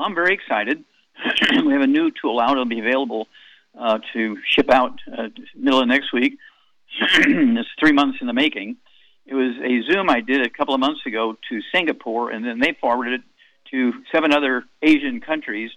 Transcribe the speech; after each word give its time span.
Well, 0.00 0.08
I'm 0.08 0.14
very 0.14 0.32
excited. 0.32 0.82
we 1.66 1.74
have 1.74 1.82
a 1.82 1.86
new 1.86 2.10
tool 2.10 2.40
out. 2.40 2.52
It'll 2.52 2.64
be 2.64 2.80
available 2.80 3.28
uh, 3.78 3.98
to 4.14 4.38
ship 4.48 4.70
out 4.70 4.98
uh, 5.06 5.28
middle 5.54 5.82
of 5.82 5.88
next 5.88 6.10
week. 6.14 6.38
it's 7.02 7.68
three 7.78 7.92
months 7.92 8.16
in 8.22 8.26
the 8.26 8.32
making. 8.32 8.78
It 9.26 9.34
was 9.34 9.56
a 9.62 9.92
Zoom 9.92 10.08
I 10.08 10.20
did 10.22 10.40
a 10.40 10.48
couple 10.48 10.72
of 10.72 10.80
months 10.80 11.02
ago 11.04 11.36
to 11.50 11.60
Singapore, 11.74 12.30
and 12.30 12.42
then 12.46 12.60
they 12.60 12.74
forwarded 12.80 13.20
it 13.20 13.20
to 13.72 13.92
seven 14.10 14.32
other 14.32 14.64
Asian 14.80 15.20
countries. 15.20 15.70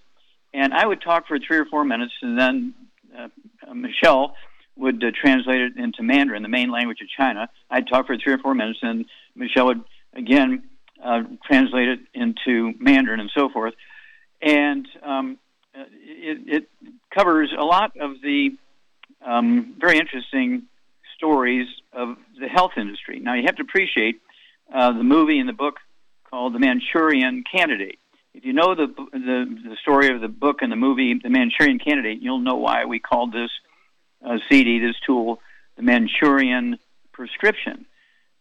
And 0.53 0.73
I 0.73 0.85
would 0.85 1.01
talk 1.01 1.27
for 1.27 1.37
three 1.37 1.57
or 1.57 1.65
four 1.65 1.83
minutes, 1.83 2.13
and 2.21 2.39
then 2.39 2.73
uh, 3.13 3.27
uh, 3.67 3.73
Michelle 3.73 4.37
would 4.77 5.03
uh, 5.03 5.11
translate 5.21 5.59
it 5.59 5.75
into 5.75 6.01
Mandarin, 6.01 6.43
the 6.43 6.47
main 6.47 6.71
language 6.71 7.01
of 7.01 7.09
China. 7.09 7.49
I'd 7.69 7.89
talk 7.89 8.07
for 8.07 8.15
three 8.15 8.31
or 8.31 8.37
four 8.37 8.55
minutes, 8.55 8.79
and 8.83 9.03
Michelle 9.35 9.65
would 9.65 9.83
again 10.13 10.63
uh, 11.03 11.23
translate 11.45 11.89
it 11.89 11.99
into 12.13 12.71
Mandarin 12.79 13.19
and 13.19 13.29
so 13.35 13.49
forth. 13.49 13.73
And 14.43 14.87
um, 15.01 15.37
it, 15.73 16.39
it, 16.47 16.69
covers 17.15 17.53
a 17.55 17.63
lot 17.63 17.91
of 18.01 18.21
the 18.23 18.49
um, 19.23 19.75
very 19.79 19.99
interesting 19.99 20.63
stories 21.15 21.67
of 21.93 22.17
the 22.39 22.47
health 22.47 22.71
industry. 22.75 23.19
Now, 23.19 23.35
you 23.35 23.43
have 23.45 23.55
to 23.57 23.61
appreciate 23.61 24.19
uh, 24.73 24.91
the 24.93 25.03
movie 25.03 25.37
and 25.37 25.47
the 25.47 25.53
book 25.53 25.75
called 26.29 26.53
The 26.53 26.59
Manchurian 26.59 27.43
Candidate. 27.49 27.99
If 28.33 28.45
you 28.45 28.53
know 28.53 28.73
the, 28.73 28.87
the, 28.87 29.59
the 29.69 29.77
story 29.81 30.13
of 30.13 30.21
the 30.21 30.27
book 30.27 30.63
and 30.63 30.71
the 30.71 30.75
movie, 30.75 31.19
The 31.21 31.29
Manchurian 31.29 31.77
Candidate, 31.77 32.19
you'll 32.19 32.39
know 32.39 32.55
why 32.55 32.85
we 32.85 32.97
called 32.97 33.31
this 33.31 33.51
uh, 34.25 34.37
CD, 34.49 34.79
this 34.79 34.95
tool, 35.05 35.39
the 35.77 35.83
Manchurian 35.83 36.79
prescription. 37.11 37.85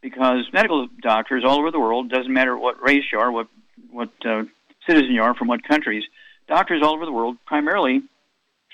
Because 0.00 0.48
medical 0.52 0.88
doctors 1.00 1.44
all 1.46 1.58
over 1.58 1.70
the 1.70 1.78
world, 1.78 2.10
doesn't 2.10 2.32
matter 2.32 2.56
what 2.56 2.82
race 2.82 3.04
you 3.12 3.18
are, 3.20 3.30
what 3.30 3.48
what 3.90 4.10
uh, 4.24 4.44
citizen 4.86 5.12
you 5.12 5.22
are, 5.22 5.34
from 5.34 5.48
what 5.48 5.62
countries, 5.62 6.04
doctors 6.48 6.82
all 6.82 6.94
over 6.94 7.04
the 7.04 7.12
world 7.12 7.36
primarily 7.46 8.02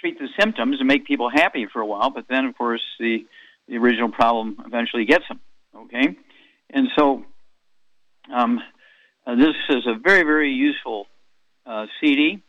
treat 0.01 0.19
the 0.19 0.29
symptoms 0.39 0.77
and 0.79 0.87
make 0.87 1.07
people 1.07 1.29
happy 1.29 1.67
for 1.73 1.81
a 1.81 1.87
while, 1.87 2.11
but 2.11 2.27
then 2.29 2.45
of 2.45 2.57
course 2.57 2.83
the 2.99 3.27
the 3.69 3.77
original 3.77 4.11
problem 4.11 4.57
eventually 4.65 5.05
gets 5.05 5.25
them. 5.29 5.41
Okay, 5.77 6.17
and 6.71 6.89
so 6.97 7.25
um, 8.33 8.61
uh, 9.27 9.35
this 9.35 9.55
is 9.69 9.87
a 9.87 9.95
very, 9.95 10.23
very 10.23 10.51
useful 10.53 11.07
uh, 11.67 11.87
CD, 12.01 12.43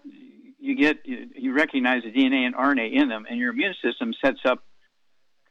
you 0.59 0.75
get 0.75 0.97
you 1.05 1.53
recognize 1.53 2.03
the 2.03 2.11
DNA 2.11 2.45
and 2.45 2.55
RNA 2.55 2.93
in 2.93 3.09
them, 3.09 3.25
and 3.29 3.39
your 3.39 3.51
immune 3.51 3.75
system 3.83 4.13
sets 4.23 4.39
up 4.45 4.63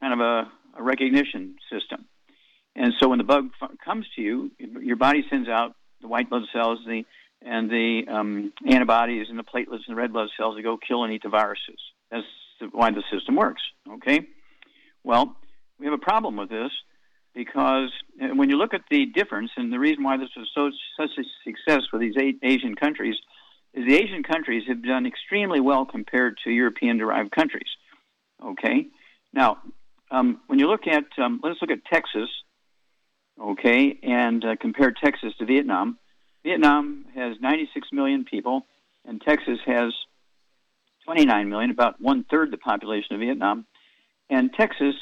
kind 0.01 0.13
of 0.13 0.19
a, 0.19 0.51
a 0.77 0.83
recognition 0.83 1.55
system. 1.71 2.05
And 2.75 2.93
so 2.99 3.09
when 3.09 3.17
the 3.17 3.23
bug 3.23 3.49
f- 3.61 3.71
comes 3.83 4.05
to 4.15 4.21
you, 4.21 4.51
your 4.57 4.95
body 4.95 5.25
sends 5.29 5.49
out 5.49 5.75
the 6.01 6.07
white 6.07 6.29
blood 6.29 6.43
cells, 6.53 6.79
the 6.85 7.03
and 7.41 7.69
the 7.69 8.01
um, 8.09 8.51
antibodies 8.69 9.27
and 9.29 9.39
the 9.39 9.43
platelets 9.43 9.87
and 9.87 9.95
the 9.95 9.95
red 9.95 10.11
blood 10.11 10.29
cells 10.35 10.57
to 10.57 10.61
go 10.61 10.77
kill 10.77 11.05
and 11.05 11.13
eat 11.13 11.23
the 11.23 11.29
viruses. 11.29 11.79
That's 12.11 12.25
why 12.71 12.91
the 12.91 13.03
system 13.11 13.35
works. 13.35 13.61
Okay? 13.93 14.27
Well, 15.05 15.37
we 15.79 15.85
have 15.85 15.93
a 15.93 15.97
problem 15.97 16.35
with 16.35 16.49
this 16.49 16.71
because 17.33 17.91
when 18.17 18.49
you 18.49 18.57
look 18.57 18.73
at 18.73 18.81
the 18.91 19.05
difference, 19.05 19.51
and 19.55 19.71
the 19.71 19.79
reason 19.79 20.03
why 20.03 20.17
this 20.17 20.29
was 20.35 20.49
so 20.53 20.69
such 20.99 21.11
a 21.17 21.23
success 21.45 21.83
for 21.89 21.97
these 21.97 22.15
Asian 22.43 22.75
countries 22.75 23.15
is 23.73 23.85
the 23.87 23.95
Asian 23.95 24.23
countries 24.23 24.63
have 24.67 24.83
done 24.83 25.05
extremely 25.05 25.61
well 25.61 25.85
compared 25.85 26.37
to 26.43 26.51
European-derived 26.51 27.31
countries. 27.31 27.69
Okay, 28.43 28.87
now 29.31 29.59
um, 30.11 30.41
when 30.47 30.59
you 30.59 30.67
look 30.67 30.87
at 30.87 31.05
um, 31.17 31.39
let's 31.43 31.61
look 31.61 31.71
at 31.71 31.85
Texas, 31.85 32.29
okay, 33.39 33.97
and 34.03 34.43
uh, 34.43 34.55
compare 34.59 34.91
Texas 34.91 35.33
to 35.39 35.45
Vietnam. 35.45 35.97
Vietnam 36.43 37.05
has 37.15 37.37
96 37.41 37.87
million 37.91 38.25
people, 38.25 38.65
and 39.05 39.21
Texas 39.21 39.59
has 39.65 39.93
29 41.05 41.49
million, 41.49 41.71
about 41.71 41.99
one 41.99 42.23
third 42.29 42.51
the 42.51 42.57
population 42.57 43.15
of 43.15 43.19
Vietnam. 43.19 43.65
And 44.29 44.53
Texas, 44.53 44.93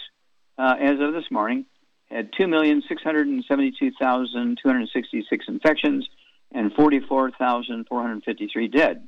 uh, 0.57 0.75
as 0.79 0.99
of 0.99 1.13
this 1.13 1.29
morning, 1.29 1.65
had 2.09 2.31
2,672,266 2.33 5.23
infections 5.47 6.07
and 6.53 6.73
44,453 6.73 8.67
dead. 8.69 9.07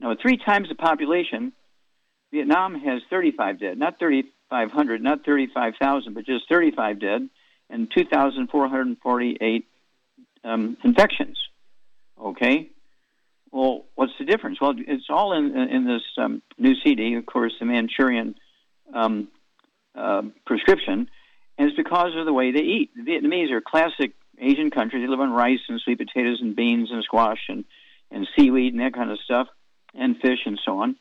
Now, 0.00 0.08
with 0.10 0.20
three 0.20 0.36
times 0.36 0.68
the 0.68 0.74
population, 0.74 1.54
Vietnam 2.34 2.74
has 2.80 3.00
35 3.10 3.60
dead, 3.60 3.78
not 3.78 4.00
3,500, 4.00 5.00
not 5.00 5.24
35,000, 5.24 6.14
but 6.14 6.26
just 6.26 6.48
35 6.48 7.00
dead, 7.00 7.28
and 7.70 7.88
2,448 7.96 9.68
um, 10.42 10.76
infections. 10.82 11.38
Okay. 12.20 12.70
Well, 13.52 13.84
what's 13.94 14.12
the 14.18 14.24
difference? 14.24 14.60
Well, 14.60 14.74
it's 14.76 15.04
all 15.08 15.32
in 15.32 15.56
in 15.56 15.86
this 15.86 16.02
um, 16.18 16.42
new 16.58 16.74
CD, 16.82 17.14
of 17.14 17.24
course, 17.24 17.52
the 17.60 17.66
Manchurian 17.66 18.34
um, 18.92 19.28
uh, 19.94 20.22
prescription, 20.44 21.08
and 21.56 21.68
it's 21.68 21.76
because 21.76 22.16
of 22.16 22.26
the 22.26 22.32
way 22.32 22.50
they 22.50 22.62
eat. 22.62 22.90
The 22.96 23.02
Vietnamese 23.02 23.52
are 23.52 23.60
classic 23.60 24.12
Asian 24.40 24.72
countries. 24.72 25.04
They 25.04 25.08
live 25.08 25.20
on 25.20 25.30
rice 25.30 25.60
and 25.68 25.80
sweet 25.80 25.98
potatoes 25.98 26.38
and 26.40 26.56
beans 26.56 26.90
and 26.90 27.04
squash 27.04 27.42
and 27.48 27.64
and 28.10 28.26
seaweed 28.36 28.74
and 28.74 28.82
that 28.82 28.92
kind 28.92 29.12
of 29.12 29.20
stuff, 29.20 29.46
and 29.94 30.16
fish 30.20 30.40
and 30.46 30.58
so 30.64 30.80
on. 30.80 30.96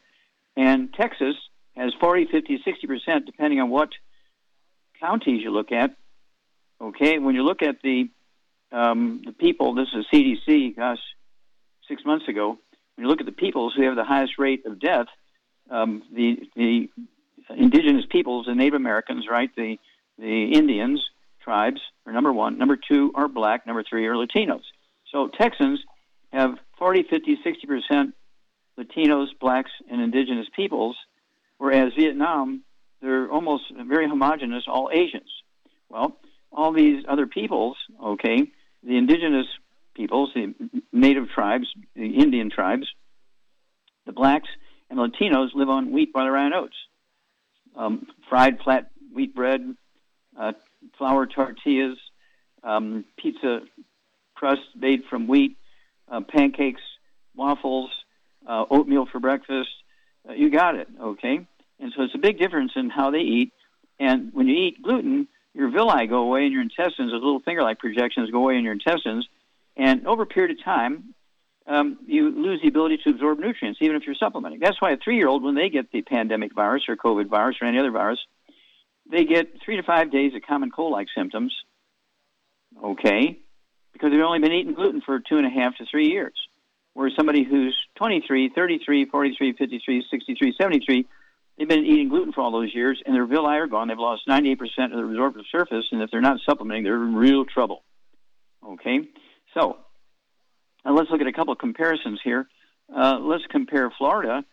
And 0.56 0.94
Texas 0.94 1.36
has 1.76 1.94
40, 2.00 2.28
50, 2.32 2.62
60 2.64 2.88
percent, 2.88 3.26
depending 3.26 3.60
on 3.60 3.70
what 3.70 3.90
counties 5.00 5.42
you 5.44 5.52
look 5.52 5.72
at. 5.72 5.96
Okay, 6.82 7.20
when 7.20 7.36
you 7.36 7.44
look 7.44 7.62
at 7.62 7.82
the 7.82 8.10
um, 8.72 9.22
the 9.26 9.32
people, 9.32 9.76
this 9.76 9.88
is 9.94 10.06
CDC, 10.12 10.76
gosh, 10.76 11.00
six 11.88 12.04
months 12.06 12.28
ago. 12.28 12.58
When 12.96 13.06
you 13.06 13.08
look 13.08 13.20
at 13.20 13.26
the 13.26 13.32
peoples 13.32 13.74
who 13.76 13.84
have 13.84 13.96
the 13.96 14.04
highest 14.04 14.34
rate 14.38 14.66
of 14.66 14.80
death, 14.80 15.08
um, 15.70 16.04
the 16.14 16.50
the 16.56 16.90
indigenous 17.56 18.06
peoples, 18.10 18.46
the 18.48 18.56
Native 18.56 18.76
Americans, 18.76 19.26
right, 19.30 19.50
the 19.56 19.78
the 20.18 20.54
Indians 20.54 21.04
tribes 21.44 21.82
are 22.06 22.14
number 22.14 22.32
one. 22.32 22.58
Number 22.58 22.78
two 22.78 23.12
are 23.16 23.28
black. 23.28 23.66
Number 23.68 23.84
three 23.84 24.06
are 24.08 24.16
Latinos. 24.16 24.64
So 25.12 25.28
Texans 25.28 25.80
have 26.32 26.58
40, 26.78 27.04
50, 27.04 27.40
60 27.44 27.68
percent 27.68 28.16
Latinos, 28.78 29.28
blacks, 29.40 29.72
and 29.90 30.02
indigenous 30.02 30.48
peoples, 30.56 30.96
whereas 31.58 31.94
Vietnam, 31.98 32.64
they're 33.02 33.32
almost 33.32 33.64
very 33.88 34.08
homogenous, 34.08 34.64
all 34.68 34.90
Asians. 34.92 35.30
Well, 35.90 36.18
all 36.52 36.72
these 36.72 37.04
other 37.08 37.28
peoples, 37.28 37.78
okay, 38.04 38.48
the 38.84 38.98
indigenous 38.98 39.48
peoples, 39.94 40.32
the 40.34 40.54
native 40.92 41.30
tribes, 41.30 41.68
the 41.96 42.16
Indian 42.16 42.50
tribes, 42.50 42.88
the 44.06 44.12
blacks 44.12 44.50
and 44.90 45.00
Latinos 45.00 45.54
live 45.56 45.70
on 45.70 45.92
wheat, 45.92 46.14
barley, 46.14 46.30
rye, 46.30 46.46
and 46.46 46.54
oats. 46.54 46.76
Um, 47.76 48.08
fried 48.30 48.60
flat 48.64 48.92
wheat 49.14 49.34
bread, 49.34 49.76
uh, 50.40 50.54
flour 50.98 51.26
tortillas, 51.26 51.98
um, 52.64 53.06
pizza 53.18 53.62
crust 54.36 54.62
made 54.76 55.04
from 55.10 55.28
wheat, 55.28 55.58
uh, 56.12 56.22
pancakes, 56.22 56.82
waffles, 57.36 57.90
uh, 58.48 58.66
oatmeal 58.70 59.06
for 59.06 59.20
breakfast. 59.20 59.70
Uh, 60.28 60.34
you 60.34 60.50
got 60.50 60.76
it, 60.76 60.88
okay? 61.00 61.46
And 61.80 61.94
so 61.96 62.04
it's 62.04 62.16
a 62.16 62.20
big 62.20 62.40
difference 62.40 62.72
in 62.76 62.90
how 62.90 63.12
they 63.12 63.20
eat. 63.20 63.54
And 64.00 64.32
when 64.34 64.48
you 64.48 64.56
eat 64.56 64.82
gluten, 64.82 65.28
your 65.54 65.70
villi 65.70 66.08
go 66.08 66.24
away 66.24 66.46
in 66.46 66.52
your 66.52 66.62
intestines, 66.62 67.12
those 67.12 67.22
little 67.22 67.40
finger 67.42 67.62
like 67.62 67.80
projections 67.80 68.32
go 68.32 68.40
away 68.40 68.58
in 68.58 68.64
your 68.64 68.74
intestines. 68.74 69.28
And 69.76 70.08
over 70.08 70.24
a 70.24 70.28
period 70.28 70.58
of 70.58 70.64
time, 70.64 71.14
um, 71.66 72.00
you 72.06 72.30
lose 72.30 72.62
the 72.62 72.68
ability 72.68 73.00
to 73.04 73.10
absorb 73.12 73.40
nutrients, 73.40 73.80
even 73.82 73.96
if 73.96 74.04
you're 74.06 74.16
supplementing. 74.16 74.60
That's 74.60 74.82
why 74.82 74.92
a 74.92 74.98
three 74.98 75.18
year 75.18 75.28
old, 75.28 75.44
when 75.44 75.56
they 75.56 75.70
get 75.70 75.92
the 75.92 76.02
pandemic 76.02 76.54
virus 76.54 76.84
or 76.90 76.96
COVID 76.96 77.28
virus 77.28 77.58
or 77.62 77.68
any 77.68 77.80
other 77.80 77.92
virus, 77.92 78.20
they 79.10 79.26
get 79.26 79.62
three 79.64 79.78
to 79.78 79.84
five 79.84 80.12
days 80.12 80.34
of 80.36 80.42
common 80.42 80.72
cold 80.72 80.92
like 80.92 81.08
symptoms. 81.16 81.56
Okay? 82.84 83.40
Because 83.94 84.12
they've 84.12 84.22
only 84.22 84.40
been 84.40 84.52
eating 84.52 84.74
gluten 84.74 85.02
for 85.02 85.20
two 85.20 85.38
and 85.38 85.46
a 85.46 85.50
half 85.50 85.76
to 85.78 85.86
three 85.86 86.10
years. 86.10 86.34
Whereas 86.94 87.14
somebody 87.16 87.44
who's 87.44 87.78
23, 87.96 88.52
33, 88.54 89.06
43, 89.06 89.54
53, 89.54 90.06
63, 90.10 90.56
73, 90.60 91.08
they've 91.58 91.68
been 91.68 91.86
eating 91.86 92.10
gluten 92.10 92.34
for 92.34 92.42
all 92.42 92.52
those 92.52 92.74
years 92.74 93.02
and 93.06 93.16
their 93.16 93.26
villi 93.26 93.56
are 93.58 93.68
gone. 93.68 93.88
They've 93.88 93.98
lost 93.98 94.28
98% 94.28 94.60
of 94.86 94.92
their 94.92 95.06
absorptive 95.06 95.46
surface, 95.52 95.86
and 95.92 96.02
if 96.02 96.12
they're 96.12 96.22
not 96.22 96.40
supplementing, 96.46 96.84
they're 96.84 97.04
in 97.04 97.16
real 97.16 97.46
trouble. 97.46 97.84
Okay? 98.66 99.00
So, 99.54 99.78
now 100.86 100.94
let's 100.94 101.10
look 101.10 101.22
at 101.22 101.28
a 101.28 101.34
couple 101.34 101.54
of 101.54 101.60
comparisons 101.60 102.20
here. 102.24 102.48
Uh, 102.96 103.18
let's 103.20 103.46
compare 103.48 103.90
Florida 103.98 104.46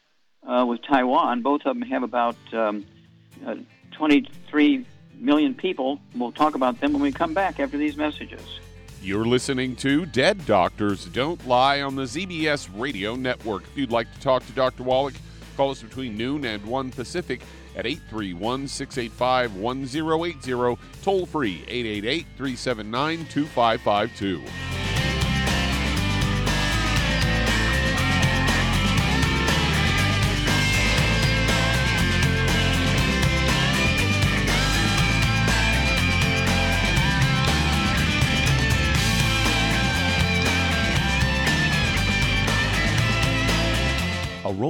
uh, 0.46 0.64
with 0.66 0.80
Taiwan. 0.82 1.42
Both 1.42 1.62
of 1.66 1.78
them 1.78 1.82
have 1.82 2.02
about 2.02 2.36
um, 2.52 2.86
uh, 3.46 3.56
23 3.92 4.86
million 5.14 5.54
people. 5.54 6.00
We'll 6.14 6.32
talk 6.32 6.54
about 6.54 6.80
them 6.80 6.94
when 6.94 7.02
we 7.02 7.12
come 7.12 7.34
back 7.34 7.60
after 7.60 7.76
these 7.76 7.96
messages. 7.96 8.60
You're 9.02 9.24
listening 9.24 9.76
to 9.76 10.04
Dead 10.04 10.44
Doctors 10.44 11.06
Don't 11.06 11.46
Lie 11.48 11.80
on 11.80 11.96
the 11.96 12.02
ZBS 12.02 12.68
Radio 12.76 13.16
Network. 13.16 13.62
If 13.62 13.78
you'd 13.78 13.90
like 13.90 14.12
to 14.12 14.20
talk 14.20 14.44
to 14.44 14.52
Dr. 14.52 14.82
Wallach, 14.82 15.14
call 15.56 15.70
us 15.70 15.82
between 15.82 16.18
noon 16.18 16.44
and 16.44 16.62
1 16.66 16.90
Pacific 16.90 17.40
at 17.76 17.86
831 17.86 18.68
685 18.68 19.56
1080, 19.56 20.78
toll 21.02 21.24
free 21.24 21.64
888 21.66 22.26
379 22.36 23.26
2552. 23.30 24.79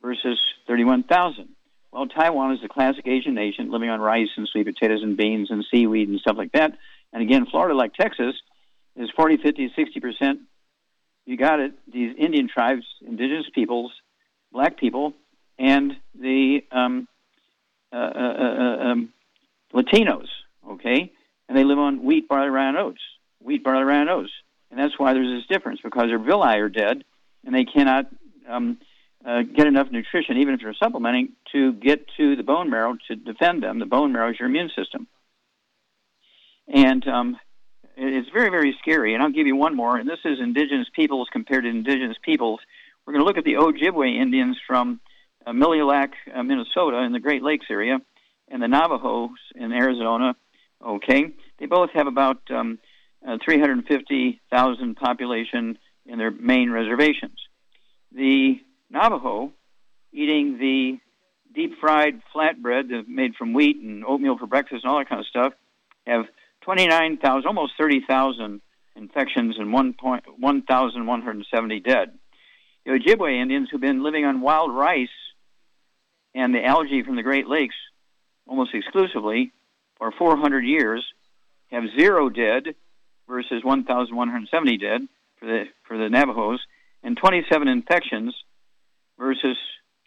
versus 0.00 0.40
31,000. 0.66 1.48
Well, 1.92 2.06
Taiwan 2.06 2.54
is 2.54 2.60
a 2.64 2.68
classic 2.68 3.06
Asian 3.06 3.34
nation 3.34 3.70
living 3.70 3.90
on 3.90 4.00
rice 4.00 4.30
and 4.36 4.48
sweet 4.48 4.64
potatoes 4.64 5.02
and 5.02 5.16
beans 5.16 5.50
and 5.50 5.64
seaweed 5.70 6.08
and 6.08 6.18
stuff 6.18 6.36
like 6.38 6.52
that. 6.52 6.72
And 7.12 7.22
again, 7.22 7.46
Florida, 7.50 7.74
like 7.74 7.92
Texas, 7.92 8.34
is 8.96 9.10
40, 9.14 9.36
50, 9.36 9.72
60 9.76 10.00
percent. 10.00 10.40
You 11.26 11.36
got 11.36 11.60
it. 11.60 11.72
These 11.92 12.16
Indian 12.18 12.48
tribes, 12.48 12.84
indigenous 13.06 13.46
peoples, 13.54 13.92
black 14.50 14.78
people, 14.78 15.12
and 15.58 15.92
the 16.18 16.64
um, 16.72 17.06
uh, 17.92 17.96
uh, 17.96 18.34
uh, 18.38 18.84
um, 18.84 19.12
Latinos. 19.74 20.26
Okay, 20.68 21.12
and 21.48 21.58
they 21.58 21.64
live 21.64 21.78
on 21.78 22.02
wheat, 22.02 22.28
barley, 22.28 22.48
rye, 22.48 22.68
and 22.68 22.78
oats. 22.78 23.00
Wheat, 23.40 23.62
barley, 23.62 23.84
rye, 23.84 24.00
and 24.00 24.10
oats. 24.10 24.32
And 24.70 24.80
that's 24.80 24.98
why 24.98 25.12
there's 25.12 25.40
this 25.40 25.46
difference 25.46 25.80
because 25.84 26.06
their 26.06 26.18
villi 26.18 26.58
are 26.58 26.70
dead 26.70 27.04
and 27.44 27.54
they 27.54 27.64
cannot 27.64 28.06
um, 28.48 28.78
uh, 29.26 29.42
get 29.42 29.66
enough 29.66 29.90
nutrition, 29.90 30.38
even 30.38 30.54
if 30.54 30.60
they're 30.60 30.74
supplementing, 30.74 31.32
to 31.52 31.72
get 31.74 32.06
to 32.16 32.36
the 32.36 32.42
bone 32.42 32.70
marrow 32.70 32.96
to 33.08 33.16
defend 33.16 33.62
them. 33.62 33.78
The 33.78 33.86
bone 33.86 34.12
marrow 34.12 34.30
is 34.30 34.38
your 34.38 34.48
immune 34.48 34.70
system. 34.76 35.06
And 36.72 37.06
um, 37.06 37.38
it's 37.96 38.28
very, 38.30 38.50
very 38.50 38.76
scary. 38.80 39.14
And 39.14 39.22
I'll 39.22 39.30
give 39.30 39.46
you 39.46 39.56
one 39.56 39.76
more, 39.76 39.96
and 39.96 40.08
this 40.08 40.20
is 40.24 40.38
indigenous 40.40 40.88
peoples 40.94 41.28
compared 41.32 41.64
to 41.64 41.70
indigenous 41.70 42.16
peoples. 42.22 42.60
We're 43.06 43.14
going 43.14 43.24
to 43.24 43.26
look 43.26 43.38
at 43.38 43.44
the 43.44 43.54
Ojibwe 43.54 44.20
Indians 44.20 44.58
from 44.66 45.00
uh, 45.46 45.50
uh, 45.50 45.52
Minnesota, 45.52 46.98
in 46.98 47.12
the 47.12 47.20
Great 47.20 47.42
Lakes 47.42 47.66
area, 47.68 47.98
and 48.48 48.62
the 48.62 48.68
Navajos 48.68 49.30
in 49.54 49.72
Arizona, 49.72 50.36
Okay, 50.84 51.32
they 51.58 51.66
both 51.66 51.90
have 51.94 52.08
about 52.08 52.42
um, 52.50 52.78
uh, 53.26 53.38
350,000 53.44 54.96
population 54.96 55.78
in 56.06 56.18
their 56.18 56.32
main 56.32 56.70
reservations. 56.70 57.38
The 58.10 58.60
Navajo, 58.92 59.52
eating 60.12 60.58
the 60.58 60.98
deep 61.54 61.78
fried 61.80 62.20
flatbread 62.34 63.08
made 63.08 63.34
from 63.34 63.54
wheat 63.54 63.76
and 63.76 64.04
oatmeal 64.04 64.38
for 64.38 64.46
breakfast 64.46 64.84
and 64.84 64.92
all 64.92 64.98
that 64.98 65.08
kind 65.08 65.20
of 65.20 65.26
stuff, 65.26 65.54
have 66.06 66.26
29,000, 66.62 67.46
almost 67.46 67.72
30,000 67.78 68.60
infections 68.96 69.56
and 69.58 69.72
1,170 69.72 71.80
dead. 71.80 72.18
The 72.84 72.92
Ojibwe 72.92 73.40
Indians, 73.40 73.68
who've 73.70 73.80
been 73.80 74.02
living 74.02 74.24
on 74.24 74.40
wild 74.40 74.74
rice 74.74 75.08
and 76.34 76.52
the 76.54 76.64
algae 76.64 77.02
from 77.02 77.16
the 77.16 77.22
Great 77.22 77.46
Lakes 77.46 77.76
almost 78.46 78.74
exclusively, 78.74 79.52
for 79.96 80.12
400 80.12 80.64
years 80.64 81.04
have 81.70 81.84
zero 81.98 82.28
dead 82.28 82.74
versus 83.28 83.64
1,170 83.64 84.76
dead 84.76 85.08
for 85.38 85.46
the 85.46 85.64
for 85.86 85.96
the 85.96 86.10
Navajos, 86.10 86.60
and 87.02 87.16
27 87.16 87.68
infections 87.68 88.34
versus 89.22 89.56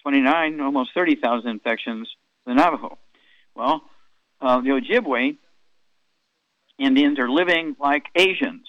29, 0.04 0.60
almost 0.60 0.92
30,000 0.94 1.50
infections 1.50 2.10
the 2.46 2.54
Navajo. 2.54 2.98
Well, 3.56 3.82
uh, 4.42 4.62
the 4.62 4.70
Ojibwe 4.70 5.38
Indians 6.78 7.18
are 7.20 7.30
living 7.30 7.76
like 7.80 8.04
Asians. 8.16 8.68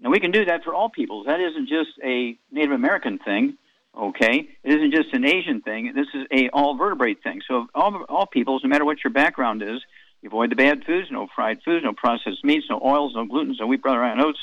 Now 0.00 0.10
we 0.10 0.20
can 0.20 0.30
do 0.30 0.46
that 0.46 0.64
for 0.64 0.74
all 0.74 0.88
peoples. 0.88 1.26
That 1.26 1.40
isn't 1.40 1.68
just 1.68 1.90
a 2.02 2.36
Native 2.50 2.72
American 2.72 3.18
thing. 3.18 3.58
Okay, 3.96 4.48
it 4.64 4.74
isn't 4.74 4.92
just 4.92 5.12
an 5.12 5.24
Asian 5.24 5.60
thing. 5.60 5.92
This 5.94 6.08
is 6.14 6.26
a 6.32 6.48
all 6.48 6.76
vertebrate 6.76 7.22
thing. 7.22 7.42
So 7.46 7.66
all 7.74 8.04
all 8.08 8.26
peoples, 8.26 8.62
no 8.64 8.70
matter 8.70 8.84
what 8.84 9.04
your 9.04 9.12
background 9.12 9.62
is, 9.62 9.80
you 10.20 10.28
avoid 10.28 10.50
the 10.50 10.56
bad 10.56 10.84
foods, 10.84 11.08
no 11.12 11.28
fried 11.36 11.58
foods, 11.64 11.84
no 11.84 11.92
processed 11.92 12.42
meats, 12.42 12.66
no 12.68 12.80
oils, 12.84 13.12
no 13.14 13.24
gluten, 13.24 13.54
no 13.60 13.66
wheat, 13.68 13.82
rye, 13.84 14.10
and 14.10 14.20
oats, 14.20 14.40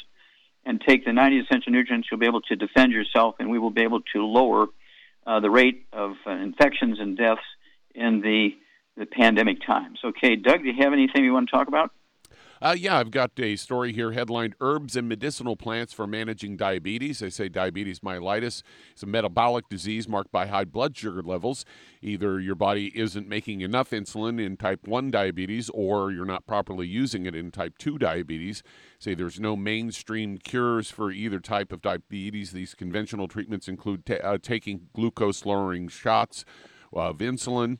and 0.64 0.80
take 0.80 1.04
the 1.04 1.12
90 1.12 1.40
essential 1.40 1.74
nutrients. 1.74 2.08
You'll 2.10 2.20
be 2.20 2.28
able 2.28 2.42
to 2.42 2.56
defend 2.56 2.94
yourself, 2.94 3.36
and 3.40 3.50
we 3.50 3.60
will 3.60 3.72
be 3.72 3.82
able 3.82 4.02
to 4.14 4.24
lower 4.24 4.68
uh, 5.26 5.40
the 5.40 5.50
rate 5.50 5.86
of 5.94 6.14
uh, 6.26 6.32
infections 6.32 7.00
and 7.00 7.18
deaths 7.18 7.42
in 7.94 8.22
the, 8.22 8.50
the 8.98 9.06
pandemic 9.06 9.66
times. 9.66 10.00
Okay, 10.04 10.36
Doug, 10.36 10.62
do 10.62 10.68
you 10.68 10.84
have 10.84 10.94
anything 10.94 11.24
you 11.24 11.34
want 11.34 11.50
to 11.50 11.56
talk 11.56 11.68
about? 11.68 11.92
Uh, 12.62 12.76
yeah, 12.78 13.00
I've 13.00 13.10
got 13.10 13.32
a 13.40 13.56
story 13.56 13.92
here 13.92 14.12
headlined 14.12 14.54
Herbs 14.62 14.96
and 14.96 15.10
Medicinal 15.10 15.56
Plants 15.56 15.94
for 15.94 16.06
Managing 16.06 16.58
Diabetes. 16.58 17.18
They 17.18 17.32
say 17.32 17.50
diabetes 17.50 18.02
mellitus 18.02 18.62
is 18.96 19.02
a 19.02 19.08
metabolic 19.08 19.68
disease 19.68 20.08
marked 20.08 20.32
by 20.32 20.46
high 20.46 20.66
blood 20.66 20.96
sugar 20.96 21.24
levels. 21.24 21.66
Either 22.04 22.40
your 22.40 22.54
body 22.54 22.92
isn't 22.94 23.28
making 23.28 23.62
enough 23.62 23.90
insulin 23.90 24.40
in 24.40 24.58
type 24.58 24.88
1 24.88 25.10
diabetes 25.10 25.72
or 25.74 26.12
you're 26.12 26.24
not 26.24 26.46
properly 26.46 26.86
using 26.86 27.26
it 27.26 27.34
in 27.34 27.50
type 27.50 27.80
2 27.80 27.98
diabetes. 27.98 28.62
Say 29.00 29.16
there's 29.16 29.40
no 29.40 29.56
mainstream 29.56 30.38
cures 30.38 30.92
for 30.92 31.10
either 31.10 31.40
type 31.40 31.72
of 31.72 31.82
diabetes. 31.82 32.52
These 32.52 32.76
conventional 32.76 33.28
treatments 33.28 33.68
include 33.68 34.06
t- 34.06 34.20
uh, 34.20 34.38
taking 34.40 34.90
glucose 34.94 35.48
lowering 35.48 35.88
shots 35.88 36.46
of 36.94 37.18
insulin 37.18 37.80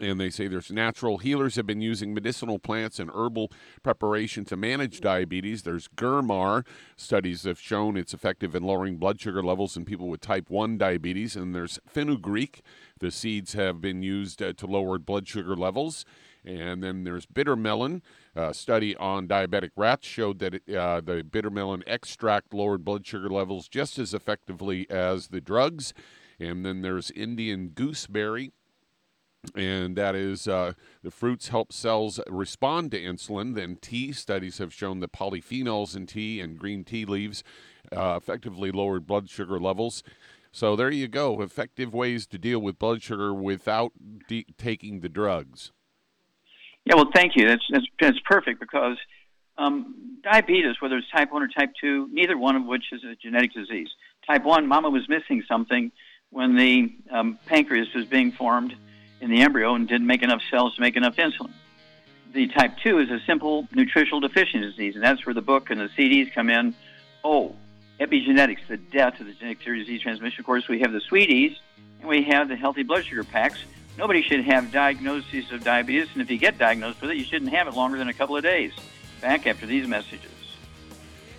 and 0.00 0.20
they 0.20 0.30
say 0.30 0.48
there's 0.48 0.72
natural 0.72 1.18
healers 1.18 1.54
have 1.54 1.66
been 1.66 1.80
using 1.80 2.12
medicinal 2.12 2.58
plants 2.58 2.98
and 2.98 3.10
herbal 3.14 3.52
preparation 3.84 4.44
to 4.46 4.56
manage 4.56 5.00
diabetes. 5.00 5.62
There's 5.62 5.88
Germar. 5.96 6.66
Studies 6.96 7.44
have 7.44 7.60
shown 7.60 7.96
it's 7.96 8.12
effective 8.12 8.56
in 8.56 8.64
lowering 8.64 8.96
blood 8.96 9.20
sugar 9.20 9.42
levels 9.42 9.76
in 9.76 9.84
people 9.84 10.08
with 10.08 10.20
type 10.20 10.50
1 10.50 10.76
diabetes. 10.76 11.36
And 11.36 11.54
there's 11.54 11.78
fenugreek. 11.86 12.62
The 12.98 13.12
seeds 13.12 13.52
have 13.52 13.80
been 13.80 14.02
used 14.02 14.42
uh, 14.42 14.54
to 14.54 14.66
lower 14.66 14.98
blood 14.98 15.28
sugar 15.28 15.54
levels. 15.54 16.04
And 16.44 16.82
then 16.82 17.04
there's 17.04 17.26
bitter 17.26 17.56
melon. 17.56 18.02
A 18.34 18.54
study 18.54 18.96
on 18.96 19.28
diabetic 19.28 19.70
rats 19.76 20.06
showed 20.06 20.40
that 20.40 20.54
it, 20.54 20.74
uh, 20.74 21.00
the 21.00 21.22
bitter 21.22 21.50
melon 21.50 21.84
extract 21.86 22.52
lowered 22.52 22.84
blood 22.84 23.06
sugar 23.06 23.28
levels 23.28 23.68
just 23.68 23.98
as 24.00 24.12
effectively 24.12 24.88
as 24.90 25.28
the 25.28 25.40
drugs. 25.40 25.94
And 26.38 26.66
then 26.66 26.82
there's 26.82 27.10
Indian 27.12 27.68
gooseberry 27.68 28.52
and 29.54 29.96
that 29.96 30.14
is 30.14 30.48
uh, 30.48 30.72
the 31.02 31.10
fruits 31.10 31.48
help 31.48 31.72
cells 31.72 32.20
respond 32.28 32.90
to 32.90 33.00
insulin. 33.00 33.54
Then 33.54 33.78
tea 33.80 34.12
studies 34.12 34.58
have 34.58 34.72
shown 34.72 35.00
that 35.00 35.12
polyphenols 35.12 35.96
in 35.96 36.06
tea 36.06 36.40
and 36.40 36.58
green 36.58 36.84
tea 36.84 37.04
leaves 37.04 37.42
uh, 37.94 38.18
effectively 38.20 38.70
lower 38.70 39.00
blood 39.00 39.28
sugar 39.30 39.58
levels. 39.58 40.02
So 40.52 40.74
there 40.74 40.90
you 40.90 41.06
go, 41.08 41.42
effective 41.42 41.92
ways 41.92 42.26
to 42.28 42.38
deal 42.38 42.60
with 42.60 42.78
blood 42.78 43.02
sugar 43.02 43.34
without 43.34 43.92
de- 44.28 44.46
taking 44.56 45.00
the 45.00 45.08
drugs. 45.08 45.72
Yeah, 46.84 46.94
well, 46.94 47.10
thank 47.14 47.32
you. 47.36 47.46
That's 47.46 47.64
that's, 47.70 47.86
that's 48.00 48.18
perfect 48.24 48.60
because 48.60 48.96
um, 49.58 50.18
diabetes, 50.22 50.76
whether 50.80 50.96
it's 50.96 51.10
type 51.10 51.32
one 51.32 51.42
or 51.42 51.48
type 51.48 51.72
two, 51.80 52.08
neither 52.12 52.38
one 52.38 52.56
of 52.56 52.64
which 52.64 52.84
is 52.92 53.02
a 53.04 53.16
genetic 53.16 53.52
disease. 53.52 53.88
Type 54.26 54.44
one, 54.44 54.66
mama 54.66 54.88
was 54.88 55.08
missing 55.08 55.42
something 55.48 55.92
when 56.30 56.56
the 56.56 56.92
um, 57.10 57.38
pancreas 57.46 57.88
was 57.94 58.06
being 58.06 58.32
formed 58.32 58.74
in 59.20 59.30
the 59.30 59.42
embryo 59.42 59.74
and 59.74 59.88
didn't 59.88 60.06
make 60.06 60.22
enough 60.22 60.42
cells 60.50 60.74
to 60.74 60.80
make 60.80 60.96
enough 60.96 61.16
insulin. 61.16 61.52
the 62.32 62.48
type 62.48 62.76
2 62.82 62.98
is 62.98 63.10
a 63.10 63.20
simple 63.26 63.66
nutritional 63.72 64.20
deficiency 64.20 64.68
disease, 64.70 64.94
and 64.94 65.02
that's 65.02 65.24
where 65.24 65.34
the 65.34 65.42
book 65.42 65.70
and 65.70 65.80
the 65.80 65.88
CDs 65.88 66.32
come 66.32 66.50
in. 66.50 66.74
Oh, 67.24 67.54
epigenetics, 67.98 68.66
the 68.68 68.76
death 68.76 69.18
of 69.20 69.26
the 69.26 69.32
genetic 69.32 69.64
disease 69.64 70.02
transmission. 70.02 70.40
Of 70.40 70.46
course, 70.46 70.68
we 70.68 70.80
have 70.80 70.92
the 70.92 71.00
sweeties, 71.00 71.56
and 72.00 72.08
we 72.08 72.22
have 72.24 72.48
the 72.48 72.56
healthy 72.56 72.82
blood 72.82 73.04
sugar 73.04 73.24
packs. 73.24 73.58
Nobody 73.96 74.22
should 74.22 74.44
have 74.44 74.70
diagnoses 74.70 75.50
of 75.50 75.64
diabetes, 75.64 76.08
and 76.12 76.20
if 76.20 76.30
you 76.30 76.36
get 76.36 76.58
diagnosed 76.58 77.00
with 77.00 77.10
it, 77.10 77.16
you 77.16 77.24
shouldn't 77.24 77.52
have 77.52 77.66
it 77.66 77.74
longer 77.74 77.96
than 77.96 78.08
a 78.08 78.14
couple 78.14 78.36
of 78.36 78.42
days. 78.42 78.72
Back 79.22 79.46
after 79.46 79.64
these 79.64 79.86
messages. 79.86 80.30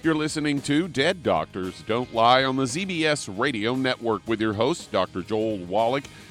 You're 0.02 0.16
listening 0.16 0.62
to 0.64 0.88
Dead 0.88 1.22
Doctors 1.22 1.84
Don't 1.84 2.14
Lie 2.14 2.44
on 2.44 2.56
the 2.56 2.64
ZBS 2.64 3.38
Radio 3.38 3.76
Network 3.76 4.28
with 4.28 4.40
your 4.40 4.54
host, 4.54 4.92
Dr. 4.92 5.22
Joel 5.22 5.58
Wallach. 5.58 6.06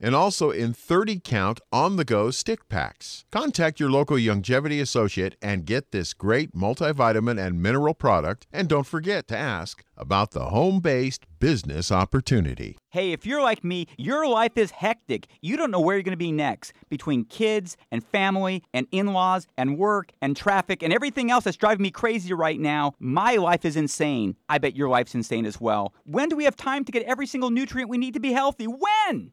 and 0.00 0.14
also 0.14 0.50
in 0.50 0.72
30 0.72 1.20
count 1.22 1.60
on 1.72 1.96
the 1.96 2.04
go 2.04 2.30
stick 2.30 2.68
packs. 2.68 3.24
Contact 3.30 3.78
your 3.78 3.90
local 3.90 4.16
Youngevity 4.16 4.80
associate 4.80 5.36
and 5.42 5.66
get 5.66 5.92
this 5.92 6.14
great 6.14 6.54
multivitamin 6.54 7.38
and 7.44 7.62
mineral 7.62 7.94
product. 7.94 8.46
And 8.52 8.68
don't 8.68 8.86
forget 8.86 9.28
to 9.28 9.36
ask 9.36 9.84
about 9.96 10.30
the 10.30 10.46
home 10.46 10.80
based 10.80 11.26
business 11.38 11.92
opportunity. 11.92 12.76
Hey, 12.90 13.12
if 13.12 13.24
you're 13.24 13.42
like 13.42 13.62
me, 13.62 13.86
your 13.96 14.26
life 14.26 14.56
is 14.56 14.72
hectic. 14.72 15.26
You 15.40 15.56
don't 15.56 15.70
know 15.70 15.80
where 15.80 15.96
you're 15.96 16.02
going 16.02 16.12
to 16.12 16.16
be 16.16 16.32
next 16.32 16.72
between 16.88 17.24
kids 17.24 17.76
and 17.92 18.02
family 18.02 18.64
and 18.74 18.86
in 18.90 19.12
laws 19.12 19.46
and 19.56 19.78
work 19.78 20.10
and 20.20 20.36
traffic 20.36 20.82
and 20.82 20.92
everything 20.92 21.30
else 21.30 21.44
that's 21.44 21.56
driving 21.56 21.82
me 21.82 21.90
crazy 21.90 22.32
right 22.32 22.58
now. 22.58 22.94
My 22.98 23.36
life 23.36 23.64
is 23.64 23.76
insane. 23.76 24.36
I 24.48 24.58
bet 24.58 24.74
your 24.74 24.88
life's 24.88 25.14
insane 25.14 25.46
as 25.46 25.60
well. 25.60 25.94
When 26.04 26.28
do 26.28 26.36
we 26.36 26.44
have 26.44 26.56
time 26.56 26.84
to 26.84 26.92
get 26.92 27.04
every 27.04 27.26
single 27.26 27.50
nutrient 27.50 27.90
we 27.90 27.98
need 27.98 28.14
to 28.14 28.20
be 28.20 28.32
healthy? 28.32 28.64
When? 28.64 29.32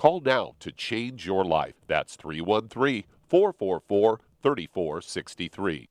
Call 0.00 0.22
now 0.22 0.54
to 0.60 0.72
change 0.72 1.26
your 1.26 1.44
life. 1.44 1.74
That's 1.86 2.16
313 2.16 3.04
444 3.28 4.20
3463. 4.42 5.88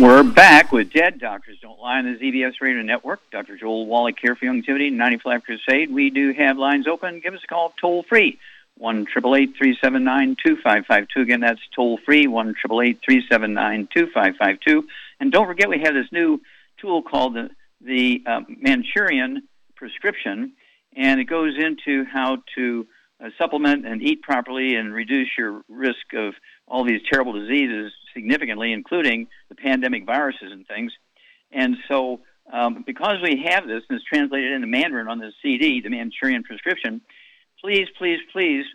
We're 0.00 0.22
back 0.22 0.72
with 0.72 0.90
Dead 0.90 1.20
Doctors 1.20 1.58
Don't 1.60 1.78
Lie 1.78 1.98
on 1.98 2.06
the 2.06 2.18
ZBS 2.18 2.62
Radio 2.62 2.82
Network. 2.82 3.20
Dr. 3.30 3.58
Joel 3.58 3.84
Wallach 3.84 4.16
here 4.18 4.34
for 4.36 4.46
Youngevity, 4.46 4.90
95 4.90 5.44
Crusade. 5.44 5.92
We 5.92 6.08
do 6.08 6.32
have 6.32 6.56
lines 6.56 6.88
open. 6.88 7.20
Give 7.20 7.34
us 7.34 7.40
a 7.44 7.46
call 7.46 7.74
toll 7.78 8.04
free 8.08 8.38
one 8.76 9.06
triple 9.06 9.36
eight 9.36 9.54
three 9.56 9.76
seven 9.82 10.04
nine 10.04 10.36
two 10.44 10.56
five 10.62 10.84
five 10.86 11.06
two. 11.12 11.20
Again, 11.20 11.40
that's 11.40 11.60
toll 11.74 11.98
free 12.04 12.26
one 12.26 12.54
triple 12.58 12.82
eight 12.82 13.00
three 13.04 13.24
seven 13.30 13.54
nine 13.54 13.88
two 13.94 14.08
five 14.12 14.34
five 14.38 14.58
two. 14.66 14.86
And 15.20 15.30
don't 15.32 15.46
forget, 15.46 15.68
we 15.68 15.80
have 15.80 15.94
this 15.94 16.10
new 16.12 16.40
tool 16.80 17.02
called 17.02 17.34
the 17.34 17.50
the 17.80 18.22
uh, 18.26 18.40
Manchurian 18.48 19.42
prescription, 19.76 20.52
and 20.96 21.20
it 21.20 21.24
goes 21.24 21.54
into 21.58 22.04
how 22.04 22.38
to 22.56 22.86
uh, 23.22 23.28
supplement 23.38 23.86
and 23.86 24.02
eat 24.02 24.22
properly 24.22 24.74
and 24.74 24.92
reduce 24.92 25.28
your 25.36 25.62
risk 25.68 26.14
of 26.14 26.34
all 26.66 26.84
these 26.84 27.00
terrible 27.10 27.32
diseases 27.32 27.92
significantly, 28.14 28.72
including 28.72 29.28
the 29.48 29.54
pandemic 29.54 30.04
viruses 30.06 30.50
and 30.50 30.66
things. 30.66 30.92
And 31.52 31.76
so, 31.88 32.20
um, 32.52 32.82
because 32.86 33.18
we 33.22 33.44
have 33.46 33.66
this 33.66 33.82
and 33.88 33.96
it's 33.96 34.04
translated 34.04 34.52
into 34.52 34.66
Mandarin 34.66 35.08
on 35.08 35.18
the 35.18 35.32
CD, 35.42 35.80
the 35.80 35.90
Manchurian 35.90 36.42
prescription, 36.42 37.00
please, 37.64 37.88
please, 37.96 38.18
please 38.30 38.66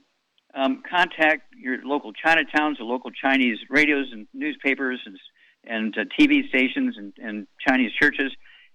um, 0.55 0.81
contact 0.89 1.43
your 1.55 1.77
local 1.85 2.11
Chinatowns 2.11 2.79
the 2.79 2.83
local 2.83 3.11
Chinese 3.11 3.59
radios 3.69 4.07
and 4.11 4.27
newspapers 4.33 4.99
and, 5.05 5.17
and 5.63 5.95
uh, 5.95 6.05
TV 6.19 6.47
stations 6.49 6.95
and, 6.97 7.13
and 7.21 7.45
Chinese 7.65 7.91
churches. 8.01 8.31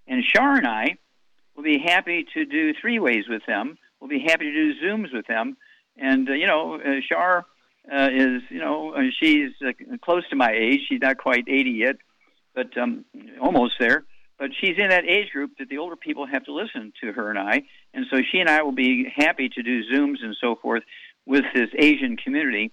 And 0.07 0.22
Shar 0.22 0.57
and 0.57 0.68
I 0.68 0.98
will 1.57 1.64
be 1.64 1.81
happy 1.85 2.27
to 2.35 2.44
do 2.44 2.72
three 2.81 3.00
ways 3.00 3.24
with 3.29 3.42
them. 3.48 3.77
We'll 4.00 4.09
be 4.09 4.24
happy 4.24 4.44
to 4.44 4.53
do 4.53 4.81
Zooms 4.81 5.12
with 5.12 5.27
them. 5.27 5.57
And, 5.96 6.29
uh, 6.29 6.35
you 6.35 6.46
know, 6.46 6.77
uh, 6.77 7.00
Shar 7.09 7.44
uh, 7.92 8.09
is, 8.12 8.42
you 8.50 8.61
know, 8.61 8.94
uh, 8.94 9.00
she's 9.20 9.50
uh, 9.66 9.72
close 10.00 10.22
to 10.31 10.37
my 10.37 10.53
age. 10.53 10.83
She's 10.88 11.00
not 11.03 11.18
quite 11.18 11.48
80 11.48 11.70
yet, 11.70 11.96
but 12.55 12.79
um, 12.79 13.05
almost 13.42 13.74
there. 13.81 14.05
But 14.38 14.51
she's 14.61 14.77
in 14.79 14.88
that 14.88 15.05
age 15.05 15.31
group 15.31 15.53
that 15.59 15.68
the 15.68 15.79
older 15.79 15.97
people 15.97 16.27
have 16.27 16.44
to 16.44 16.53
listen 16.53 16.92
to 17.01 17.12
her 17.12 17.31
and 17.31 17.38
I. 17.38 17.62
And 17.92 18.07
so 18.11 18.18
she 18.31 18.40
and 18.40 18.49
I 18.49 18.62
will 18.62 18.73
be 18.73 19.07
happy 19.14 19.49
to 19.49 19.62
do 19.62 19.85
Zooms 19.85 20.23
and 20.23 20.37
so 20.40 20.57
forth 20.57 20.83
with 21.25 21.44
this 21.55 21.70
Asian 21.79 22.16
community. 22.16 22.73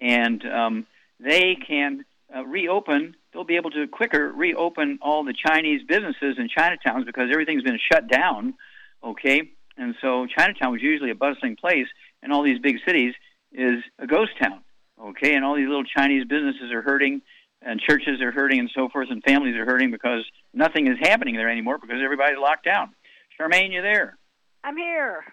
And 0.00 0.44
um, 0.46 0.86
they 1.18 1.56
can 1.66 2.04
uh, 2.34 2.44
reopen, 2.44 3.16
they'll 3.32 3.44
be 3.44 3.56
able 3.56 3.70
to 3.70 3.86
quicker 3.88 4.30
reopen 4.30 4.98
all 5.02 5.24
the 5.24 5.34
Chinese 5.34 5.82
businesses 5.86 6.36
in 6.38 6.48
Chinatowns 6.48 7.06
because 7.06 7.28
everything's 7.30 7.62
been 7.62 7.80
shut 7.90 8.08
down. 8.08 8.54
Okay? 9.02 9.50
And 9.76 9.94
so 10.00 10.26
Chinatown 10.26 10.72
was 10.72 10.82
usually 10.82 11.10
a 11.10 11.14
bustling 11.14 11.56
place, 11.56 11.86
and 12.22 12.32
all 12.32 12.42
these 12.42 12.58
big 12.58 12.76
cities 12.86 13.14
is 13.52 13.82
a 13.98 14.06
ghost 14.06 14.32
town. 14.40 14.60
Okay? 15.02 15.34
And 15.34 15.44
all 15.44 15.56
these 15.56 15.68
little 15.68 15.84
Chinese 15.84 16.24
businesses 16.24 16.70
are 16.72 16.82
hurting 16.82 17.22
and 17.62 17.80
churches 17.80 18.20
are 18.20 18.32
hurting 18.32 18.58
and 18.58 18.70
so 18.74 18.88
forth, 18.88 19.08
and 19.10 19.22
families 19.22 19.56
are 19.56 19.64
hurting 19.64 19.90
because 19.90 20.24
nothing 20.54 20.86
is 20.86 20.96
happening 21.00 21.36
there 21.36 21.50
anymore 21.50 21.78
because 21.78 21.98
everybody's 22.02 22.38
locked 22.38 22.64
down. 22.64 22.94
Charmaine, 23.38 23.72
you 23.72 23.82
there? 23.82 24.16
I'm 24.64 24.76
here. 24.76 25.24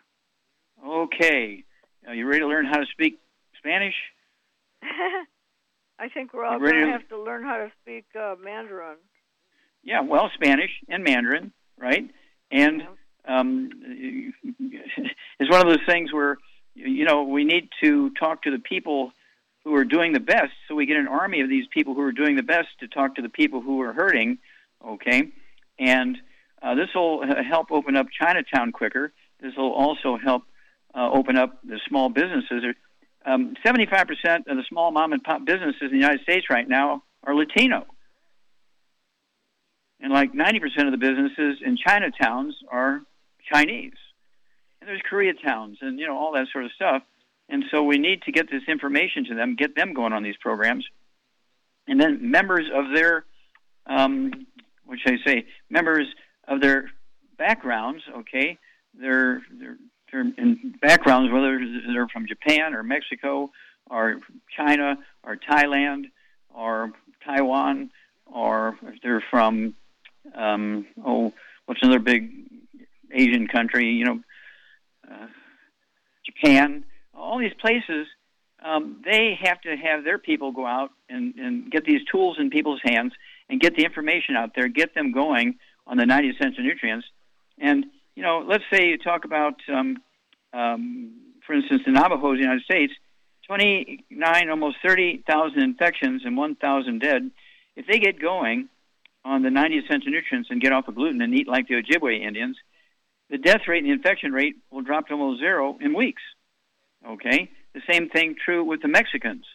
Okay. 0.86 1.63
Are 2.08 2.13
you 2.13 2.26
ready 2.28 2.40
to 2.40 2.48
learn 2.48 2.66
how 2.66 2.78
to 2.78 2.86
speak 2.92 3.20
Spanish? 3.58 3.96
I 6.00 6.10
think 6.10 6.34
we're 6.34 6.46
all 6.46 6.60
going 6.60 6.74
to 6.74 6.92
have 6.92 7.08
to 7.10 7.22
learn 7.22 7.44
how 7.44 7.58
to 7.58 7.72
speak 7.82 8.06
uh, 8.16 8.36
Mandarin. 8.42 8.98
Yeah, 9.84 10.02
well, 10.02 10.30
Spanish 10.36 10.72
and 10.90 11.04
Mandarin, 11.04 11.52
right? 11.78 12.10
And 12.52 12.84
um, 13.28 13.70
it's 15.40 15.52
one 15.52 15.62
of 15.62 15.68
those 15.68 15.86
things 15.88 16.13
where, 16.13 16.38
you 16.76 17.06
know, 17.06 17.24
we 17.24 17.44
need 17.44 17.70
to 17.84 18.12
talk 18.12 18.44
to 18.44 18.52
the 18.52 18.60
people 18.60 19.12
who 19.67 19.75
are 19.75 19.84
doing 19.84 20.13
the 20.13 20.19
best. 20.21 20.53
So 20.67 20.75
we 20.75 20.86
get 20.86 20.95
an 20.95 21.10
army 21.10 21.41
of 21.41 21.49
these 21.49 21.65
people 21.73 21.93
who 21.93 21.99
are 22.01 22.13
doing 22.13 22.38
the 22.38 22.41
best 22.43 22.69
to 22.80 22.88
talk 22.88 23.15
to 23.15 23.21
the 23.21 23.27
people 23.27 23.62
who 23.62 23.82
are 23.82 23.91
hurting, 23.91 24.38
okay? 24.86 25.23
And 25.77 26.17
uh, 26.62 26.75
this 26.75 26.88
will 26.95 27.21
help 27.43 27.69
open 27.71 27.97
up 27.97 28.08
Chinatown 28.17 28.71
quicker. 28.71 29.12
This 29.41 29.51
will 29.58 29.73
also 29.73 30.17
help 30.17 30.43
uh, 30.95 31.10
open 31.12 31.38
up 31.38 31.60
the 31.65 31.82
small 31.86 32.08
businesses. 32.08 32.63
Um, 33.25 33.56
75% 33.65 34.47
of 34.47 34.56
the 34.56 34.63
small 34.69 34.91
mom 34.91 35.12
and 35.12 35.21
pop 35.21 35.43
businesses 35.43 35.82
in 35.82 35.91
the 35.91 35.97
United 35.97 36.21
States 36.21 36.45
right 36.49 36.67
now 36.67 37.03
are 37.25 37.36
Latino. 37.36 37.86
And 39.99 40.13
like 40.13 40.32
90% 40.32 40.86
of 40.86 40.91
the 40.91 40.97
businesses 40.97 41.58
in 41.62 41.77
Chinatowns 41.77 42.53
are 42.71 43.01
Chinese. 43.51 43.97
And 44.80 44.88
there's 44.88 45.01
Koreatowns 45.12 45.75
and, 45.82 45.99
you 45.99 46.08
know, 46.08 46.17
all 46.17 46.32
that 46.34 46.47
sort 46.53 46.63
of 46.63 46.71
stuff. 46.71 47.03
And 47.49 47.63
so 47.71 47.83
we 47.83 47.97
need 47.97 48.23
to 48.23 48.31
get 48.31 48.49
this 48.51 48.63
information 48.67 49.25
to 49.25 49.36
them, 49.36 49.55
get 49.55 49.75
them 49.75 49.93
going 49.93 50.13
on 50.13 50.23
these 50.23 50.36
programs. 50.39 50.86
And 51.88 51.99
then 51.99 52.29
members 52.29 52.65
of 52.73 52.93
their, 52.93 53.25
um, 53.86 54.31
what 54.86 54.99
should 54.99 55.13
I 55.13 55.25
say, 55.25 55.45
members 55.69 56.07
of 56.47 56.62
their 56.62 56.91
backgrounds, 57.38 58.03
okay, 58.17 58.57
their, 58.93 59.41
their, 59.60 59.77
their 60.12 60.25
backgrounds, 60.81 61.31
whether 61.31 61.60
they're 61.91 62.07
from 62.07 62.27
Japan 62.27 62.73
or 62.73 62.83
Mexico 62.83 63.51
or 63.89 64.19
China 64.55 64.97
or 65.23 65.38
Thailand 65.38 66.05
or 66.53 66.91
Taiwan 67.25 67.91
or 68.25 68.77
if 68.83 69.01
they're 69.01 69.23
from, 69.29 69.75
um, 70.36 70.86
oh, 71.05 71.31
what's 71.65 71.81
another 71.81 71.99
big 71.99 72.29
Asian 73.13 73.47
country, 73.47 73.91
you 73.91 74.03
know, 74.05 74.19
uh, 75.10 75.27
Japan 76.25 76.83
all 77.17 77.39
these 77.39 77.53
places, 77.60 78.08
um, 78.63 79.01
they 79.03 79.38
have 79.41 79.62
to 79.62 79.75
have 79.75 80.03
their 80.03 80.17
people 80.17 80.51
go 80.51 80.65
out 80.65 80.91
and, 81.10 81.36
and 81.36 81.71
get 81.71 81.86
these 81.86 82.01
tools 82.12 82.38
in 82.39 82.49
people's 82.49 82.82
hands 82.84 83.13
and 83.49 83.60
get 83.60 83.75
the 83.75 83.84
information 83.84 84.36
out 84.36 84.51
there, 84.56 84.67
get 84.67 84.93
them 84.93 85.12
going 85.12 85.56
on 85.86 85.97
the 85.97 86.06
90 86.06 86.30
essential 86.30 86.63
nutrients. 86.63 87.08
And, 87.60 87.86
you 88.15 88.23
know, 88.23 88.43
let's 88.45 88.63
say 88.71 88.89
you 88.89 88.97
talk 88.97 89.25
about, 89.25 89.56
um, 89.73 89.97
um, 90.53 91.13
for 91.45 91.53
instance, 91.53 91.84
the 91.86 91.91
Navajos 91.91 92.34
in 92.34 92.38
the 92.38 92.41
United 92.41 92.63
States, 92.63 92.93
29, 93.47 94.49
almost 94.49 94.77
30,000 94.86 95.62
infections 95.62 96.23
and 96.25 96.36
1,000 96.36 96.99
dead. 96.99 97.32
If 97.75 97.88
they 97.88 97.99
get 97.99 98.19
going 98.19 98.67
on 99.23 99.43
the 99.43 99.49
90 99.49 99.77
essential 99.77 100.12
nutrients 100.12 100.49
and 100.49 100.60
get 100.60 100.73
off 100.73 100.88
of 100.88 100.95
gluten 100.95 101.21
and 101.21 101.34
eat 101.34 101.47
like 101.47 101.67
the 101.67 101.75
Ojibwe 101.75 102.21
Indians, 102.21 102.58
the 103.30 103.38
death 103.38 103.62
rate 103.67 103.80
and 103.80 103.88
the 103.88 103.93
infection 103.93 104.32
rate 104.32 104.56
will 104.71 104.82
drop 104.82 105.08
to 105.08 105.13
almost 105.13 105.39
zero 105.39 105.77
in 105.80 105.93
weeks. 105.93 106.21
Okay, 107.08 107.50
the 107.74 107.82
same 107.89 108.10
thing 108.10 108.36
true 108.43 108.63
with 108.63 108.82
the 108.82 108.88
Mexicans. 108.88 109.46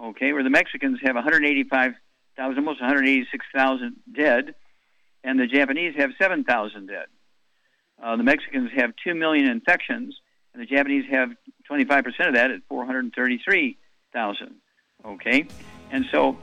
Okay, 0.00 0.32
where 0.32 0.42
the 0.42 0.50
Mexicans 0.50 0.98
have 1.02 1.16
185,000, 1.16 2.58
almost 2.58 2.80
186,000 2.80 3.96
dead, 4.16 4.54
and 5.24 5.38
the 5.38 5.46
Japanese 5.46 5.94
have 5.96 6.10
7,000 6.18 6.86
dead. 6.86 7.06
Uh, 8.02 8.16
the 8.16 8.22
Mexicans 8.22 8.70
have 8.76 8.92
2 9.04 9.14
million 9.14 9.50
infections, 9.50 10.16
and 10.54 10.62
the 10.62 10.66
Japanese 10.66 11.04
have 11.10 11.30
25% 11.70 12.06
of 12.28 12.34
that 12.34 12.50
at 12.50 12.60
433,000. 12.68 14.54
Okay, 15.04 15.46
and 15.90 16.06
so 16.10 16.38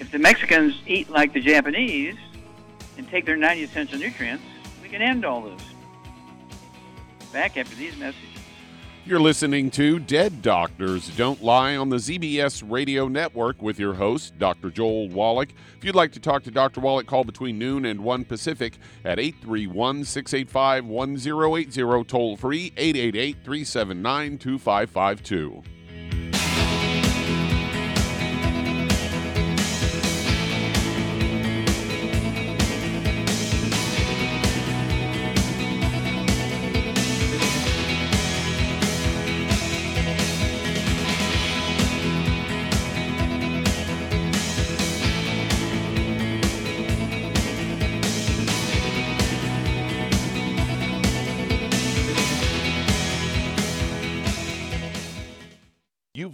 if 0.00 0.10
the 0.10 0.18
Mexicans 0.18 0.74
eat 0.86 1.10
like 1.10 1.32
the 1.32 1.40
Japanese 1.40 2.16
and 2.96 3.08
take 3.08 3.24
their 3.24 3.36
90 3.36 3.62
essential 3.62 3.98
nutrients, 3.98 4.44
we 4.82 4.88
can 4.88 5.00
end 5.00 5.24
all 5.24 5.42
this. 5.42 5.62
Back 7.32 7.56
after 7.56 7.74
these 7.76 7.96
messages. 7.96 8.33
You're 9.06 9.20
listening 9.20 9.70
to 9.72 9.98
Dead 9.98 10.40
Doctors 10.40 11.14
Don't 11.14 11.44
Lie 11.44 11.76
on 11.76 11.90
the 11.90 11.98
ZBS 11.98 12.64
Radio 12.66 13.06
Network 13.06 13.60
with 13.60 13.78
your 13.78 13.92
host, 13.92 14.38
Dr. 14.38 14.70
Joel 14.70 15.10
Wallach. 15.10 15.50
If 15.76 15.84
you'd 15.84 15.94
like 15.94 16.12
to 16.12 16.20
talk 16.20 16.42
to 16.44 16.50
Dr. 16.50 16.80
Wallach, 16.80 17.06
call 17.06 17.22
between 17.22 17.58
noon 17.58 17.84
and 17.84 18.00
1 18.00 18.24
Pacific 18.24 18.78
at 19.04 19.18
831 19.18 20.06
685 20.06 20.86
1080, 20.86 22.04
toll 22.04 22.38
free 22.38 22.72
888 22.78 23.36
379 23.44 24.38
2552. 24.38 25.62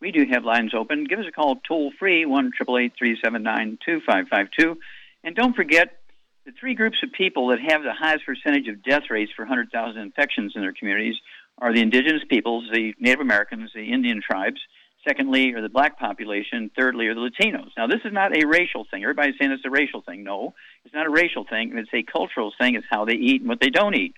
We 0.00 0.12
do 0.12 0.24
have 0.30 0.44
lines 0.44 0.74
open. 0.74 1.04
Give 1.04 1.18
us 1.18 1.26
a 1.28 1.32
call 1.32 1.56
toll 1.66 1.92
free, 1.98 2.24
1 2.24 2.52
379 2.56 3.78
2552. 3.84 4.78
And 5.24 5.34
don't 5.34 5.56
forget 5.56 5.98
the 6.46 6.52
three 6.58 6.74
groups 6.74 6.98
of 7.02 7.12
people 7.12 7.48
that 7.48 7.58
have 7.60 7.82
the 7.82 7.92
highest 7.92 8.24
percentage 8.24 8.68
of 8.68 8.82
death 8.82 9.10
rates 9.10 9.32
for 9.34 9.42
100,000 9.42 10.00
infections 10.00 10.52
in 10.54 10.62
their 10.62 10.72
communities 10.72 11.16
are 11.58 11.74
the 11.74 11.80
indigenous 11.80 12.22
peoples, 12.28 12.64
the 12.72 12.94
Native 12.98 13.20
Americans, 13.20 13.70
the 13.74 13.92
Indian 13.92 14.22
tribes. 14.22 14.60
Secondly, 15.06 15.52
are 15.54 15.62
the 15.62 15.68
black 15.68 15.98
population. 15.98 16.70
Thirdly, 16.76 17.06
are 17.06 17.14
the 17.14 17.20
Latinos. 17.20 17.70
Now, 17.76 17.86
this 17.86 18.00
is 18.04 18.12
not 18.12 18.36
a 18.36 18.46
racial 18.46 18.86
thing. 18.90 19.02
Everybody's 19.02 19.34
saying 19.38 19.52
it's 19.52 19.64
a 19.64 19.70
racial 19.70 20.02
thing. 20.02 20.24
No, 20.24 20.54
it's 20.84 20.94
not 20.94 21.06
a 21.06 21.10
racial 21.10 21.44
thing. 21.44 21.76
It's 21.76 21.90
a 21.92 22.02
cultural 22.02 22.52
thing. 22.58 22.74
It's 22.74 22.86
how 22.90 23.04
they 23.04 23.14
eat 23.14 23.40
and 23.40 23.48
what 23.48 23.60
they 23.60 23.70
don't 23.70 23.94
eat. 23.94 24.14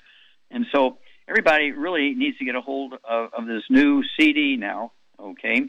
And 0.51 0.67
so 0.73 0.99
everybody 1.29 1.73
really 1.73 2.15
needs 2.15 2.39
to 2.39 2.45
get 2.45 2.55
a 2.55 2.61
hold 2.61 2.95
of, 3.05 3.31
of 3.37 3.47
this 3.47 3.63
new 3.71 4.03
CD 4.19 4.57
now, 4.57 4.93
okay? 5.21 5.67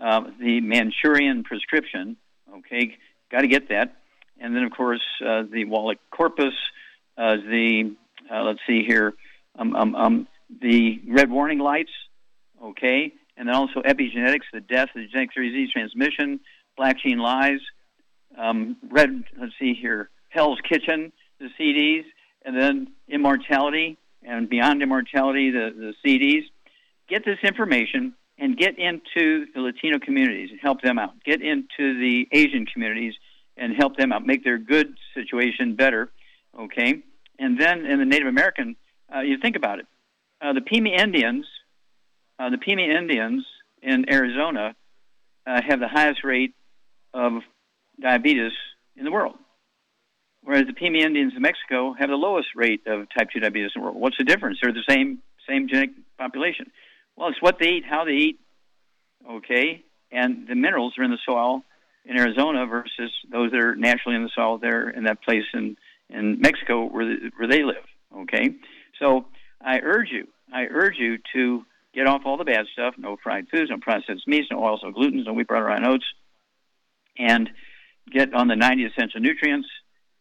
Uh, 0.00 0.22
the 0.40 0.60
Manchurian 0.60 1.44
prescription, 1.44 2.16
okay? 2.58 2.96
Got 3.30 3.42
to 3.42 3.48
get 3.48 3.68
that. 3.68 3.96
And 4.40 4.56
then, 4.56 4.64
of 4.64 4.72
course, 4.72 5.02
uh, 5.24 5.42
the 5.50 5.64
Wallach 5.66 5.98
corpus, 6.10 6.54
uh, 7.18 7.36
the, 7.36 7.94
uh, 8.32 8.42
let's 8.42 8.60
see 8.66 8.84
here, 8.86 9.14
um, 9.58 9.76
um, 9.76 9.94
um, 9.94 10.28
the 10.62 11.00
red 11.06 11.30
warning 11.30 11.58
lights, 11.58 11.90
okay? 12.62 13.12
And 13.36 13.48
then 13.48 13.54
also 13.54 13.80
epigenetics, 13.82 14.48
the 14.52 14.60
death, 14.60 14.88
the 14.94 15.06
genetic 15.06 15.34
disease 15.34 15.70
transmission, 15.72 16.40
black 16.76 16.98
gene 17.02 17.18
lies, 17.18 17.60
um, 18.38 18.76
red, 18.90 19.24
let's 19.38 19.52
see 19.58 19.74
here, 19.74 20.08
Hell's 20.28 20.60
Kitchen, 20.68 21.12
the 21.38 21.48
CDs, 21.58 22.04
and 22.44 22.56
then 22.58 22.88
immortality 23.08 23.98
and 24.22 24.48
beyond 24.48 24.82
immortality, 24.82 25.50
the, 25.50 25.70
the 25.76 25.94
CDs. 26.04 26.44
Get 27.08 27.24
this 27.24 27.38
information 27.42 28.14
and 28.40 28.56
get 28.56 28.78
into 28.78 29.46
the 29.54 29.60
Latino 29.60 29.98
communities 29.98 30.48
and 30.50 30.58
help 30.60 30.80
them 30.80 30.98
out. 30.98 31.12
Get 31.24 31.42
into 31.42 32.00
the 32.00 32.26
Asian 32.32 32.64
communities 32.64 33.14
and 33.56 33.74
help 33.76 33.96
them 33.96 34.12
out, 34.12 34.26
make 34.26 34.42
their 34.42 34.58
good 34.58 34.94
situation 35.14 35.76
better. 35.76 36.10
Okay, 36.58 37.02
and 37.38 37.60
then 37.60 37.84
in 37.84 37.98
the 38.00 38.06
Native 38.06 38.26
American, 38.26 38.74
uh, 39.14 39.20
you 39.20 39.36
think 39.38 39.54
about 39.54 39.78
it. 39.78 39.86
Uh, 40.40 40.54
the 40.54 40.62
Pima 40.62 40.88
Indians, 40.88 41.46
uh, 42.38 42.48
the 42.48 42.58
Pima 42.58 42.82
Indians 42.82 43.44
in 43.82 44.10
Arizona 44.10 44.74
uh, 45.46 45.60
have 45.62 45.78
the 45.78 45.88
highest 45.88 46.24
rate 46.24 46.54
of 47.12 47.42
diabetes 48.00 48.52
in 48.96 49.04
the 49.04 49.12
world, 49.12 49.36
whereas 50.42 50.66
the 50.66 50.72
Pima 50.72 50.98
Indians 50.98 51.34
in 51.36 51.42
Mexico 51.42 51.94
have 51.98 52.08
the 52.08 52.16
lowest 52.16 52.48
rate 52.56 52.86
of 52.86 53.06
type 53.16 53.28
2 53.32 53.40
diabetes 53.40 53.72
in 53.76 53.82
the 53.82 53.84
world. 53.84 54.00
What's 54.00 54.16
the 54.16 54.24
difference? 54.24 54.58
They're 54.62 54.72
the 54.72 54.84
same 54.88 55.18
same 55.48 55.68
genetic 55.68 55.90
population. 56.18 56.70
Well, 57.20 57.28
it's 57.28 57.42
what 57.42 57.58
they 57.58 57.66
eat, 57.66 57.84
how 57.84 58.06
they 58.06 58.12
eat, 58.12 58.40
okay, 59.30 59.84
and 60.10 60.48
the 60.48 60.54
minerals 60.54 60.94
are 60.96 61.04
in 61.04 61.10
the 61.10 61.18
soil 61.26 61.62
in 62.06 62.18
Arizona 62.18 62.64
versus 62.64 63.12
those 63.30 63.50
that 63.50 63.60
are 63.60 63.76
naturally 63.76 64.16
in 64.16 64.22
the 64.22 64.30
soil 64.34 64.56
there 64.56 64.88
in 64.88 65.04
that 65.04 65.22
place 65.22 65.44
in 65.52 65.76
in 66.08 66.40
Mexico 66.40 66.86
where 66.86 67.04
the, 67.04 67.30
where 67.36 67.46
they 67.46 67.62
live. 67.62 67.84
Okay, 68.22 68.54
so 68.98 69.26
I 69.60 69.80
urge 69.80 70.08
you, 70.10 70.28
I 70.50 70.64
urge 70.70 70.94
you 70.96 71.18
to 71.34 71.66
get 71.94 72.06
off 72.06 72.22
all 72.24 72.38
the 72.38 72.44
bad 72.44 72.64
stuff: 72.72 72.94
no 72.96 73.18
fried 73.22 73.48
foods, 73.50 73.68
no 73.68 73.76
processed 73.76 74.26
meats, 74.26 74.48
no 74.50 74.64
oils, 74.64 74.80
no 74.82 74.90
gluten, 74.90 75.22
no 75.22 75.34
wheat, 75.34 75.46
butter, 75.46 75.68
and 75.68 75.86
oats, 75.86 76.06
and 77.18 77.50
get 78.10 78.32
on 78.32 78.48
the 78.48 78.56
90 78.56 78.86
essential 78.86 79.20
nutrients. 79.20 79.68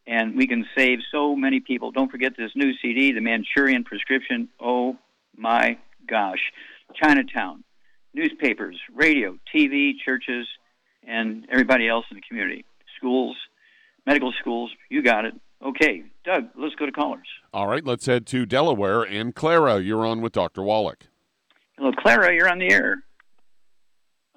And 0.06 0.36
we 0.36 0.48
can 0.48 0.66
save 0.76 1.00
so 1.14 1.34
many 1.34 1.62
people. 1.62 1.92
Don't 1.92 2.12
forget 2.12 2.34
this 2.36 2.52
new 2.56 2.74
CD, 2.82 3.14
the 3.14 3.22
Manchurian 3.22 3.86
Prescription. 3.86 4.50
Oh 4.60 4.98
my 5.38 5.78
gosh. 6.06 6.42
Chinatown, 6.95 7.63
newspapers, 8.13 8.78
radio, 8.93 9.38
TV, 9.54 9.91
churches, 10.04 10.47
and 11.08 11.45
everybody 11.52 11.88
else 11.88 12.06
in 12.12 12.15
the 12.15 12.21
community, 12.28 12.65
schools, 12.97 13.38
medical 14.06 14.34
schools. 14.39 14.71
You 14.89 15.02
got 15.02 15.25
it. 15.25 15.34
Okay, 15.63 16.04
Doug, 16.23 16.49
let's 16.56 16.75
go 16.75 16.86
to 16.86 16.91
callers. 16.91 17.28
All 17.54 17.67
right, 17.67 17.84
let's 17.86 18.06
head 18.06 18.25
to 18.28 18.45
Delaware. 18.45 19.04
And 19.04 19.36
Clara, 19.36 19.80
you're 19.80 20.06
on 20.06 20.21
with 20.21 20.32
Dr. 20.32 20.62
Wallach. 20.63 21.08
Hello, 21.78 21.91
Clara, 21.97 22.34
you're 22.34 22.49
on 22.49 22.60
the 22.60 22.71
air. 22.71 23.04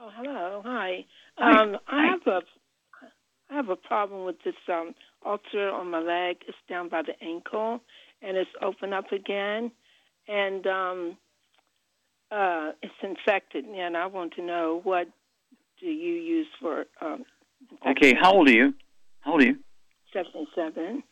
Oh, 0.01 0.11
hello. 0.17 0.63
Hi. 0.65 1.05
Hi. 1.39 1.63
Um, 1.63 1.77
I 1.87 2.07
Hi. 2.07 2.07
have 2.11 2.27
a 2.27 2.41
I 3.51 3.55
have 3.57 3.69
a 3.69 3.77
problem 3.77 4.25
with 4.25 4.37
this 4.45 4.55
um 4.69 4.95
ulcer 5.25 5.69
on 5.71 5.91
my 5.91 6.01
leg. 6.01 6.39
It's 6.49 6.57
down 6.69 6.89
by 6.89 7.03
the 7.03 7.15
ankle 7.25 7.81
and 8.21 8.37
it's 8.37 8.51
open 8.63 8.93
up 8.93 9.13
again 9.13 9.71
and 10.27 10.67
um 10.67 11.17
uh 12.33 12.73
it's 12.83 12.95
infected 13.03 13.65
and 13.65 13.97
I 13.97 14.07
want 14.07 14.33
to 14.35 14.43
know 14.43 14.81
what 14.85 15.07
do 15.81 15.87
you 15.87 16.15
use 16.15 16.47
for 16.61 16.85
um 17.01 17.25
Okay, 17.87 18.15
how 18.21 18.33
old 18.33 18.49
are 18.49 18.53
you? 18.53 18.75
How 19.21 19.33
old 19.33 19.43
are 19.43 19.47
you? 19.47 19.59
seventy 20.13 20.47
seven. 20.55 21.03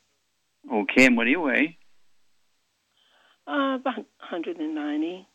Okay, 0.72 1.06
and 1.06 1.16
what 1.16 1.24
do 1.24 1.30
you 1.30 1.40
weigh? 1.40 1.78
Uh 3.46 3.76
about 3.80 4.04
hundred 4.18 4.56
and 4.58 4.74
ninety. 4.74 5.26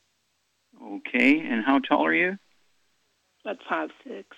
Okay, 0.83 1.39
and 1.39 1.63
how 1.65 1.79
tall 1.79 2.05
are 2.05 2.13
you? 2.13 2.37
About 3.43 3.57
five 3.69 3.89
six. 4.07 4.35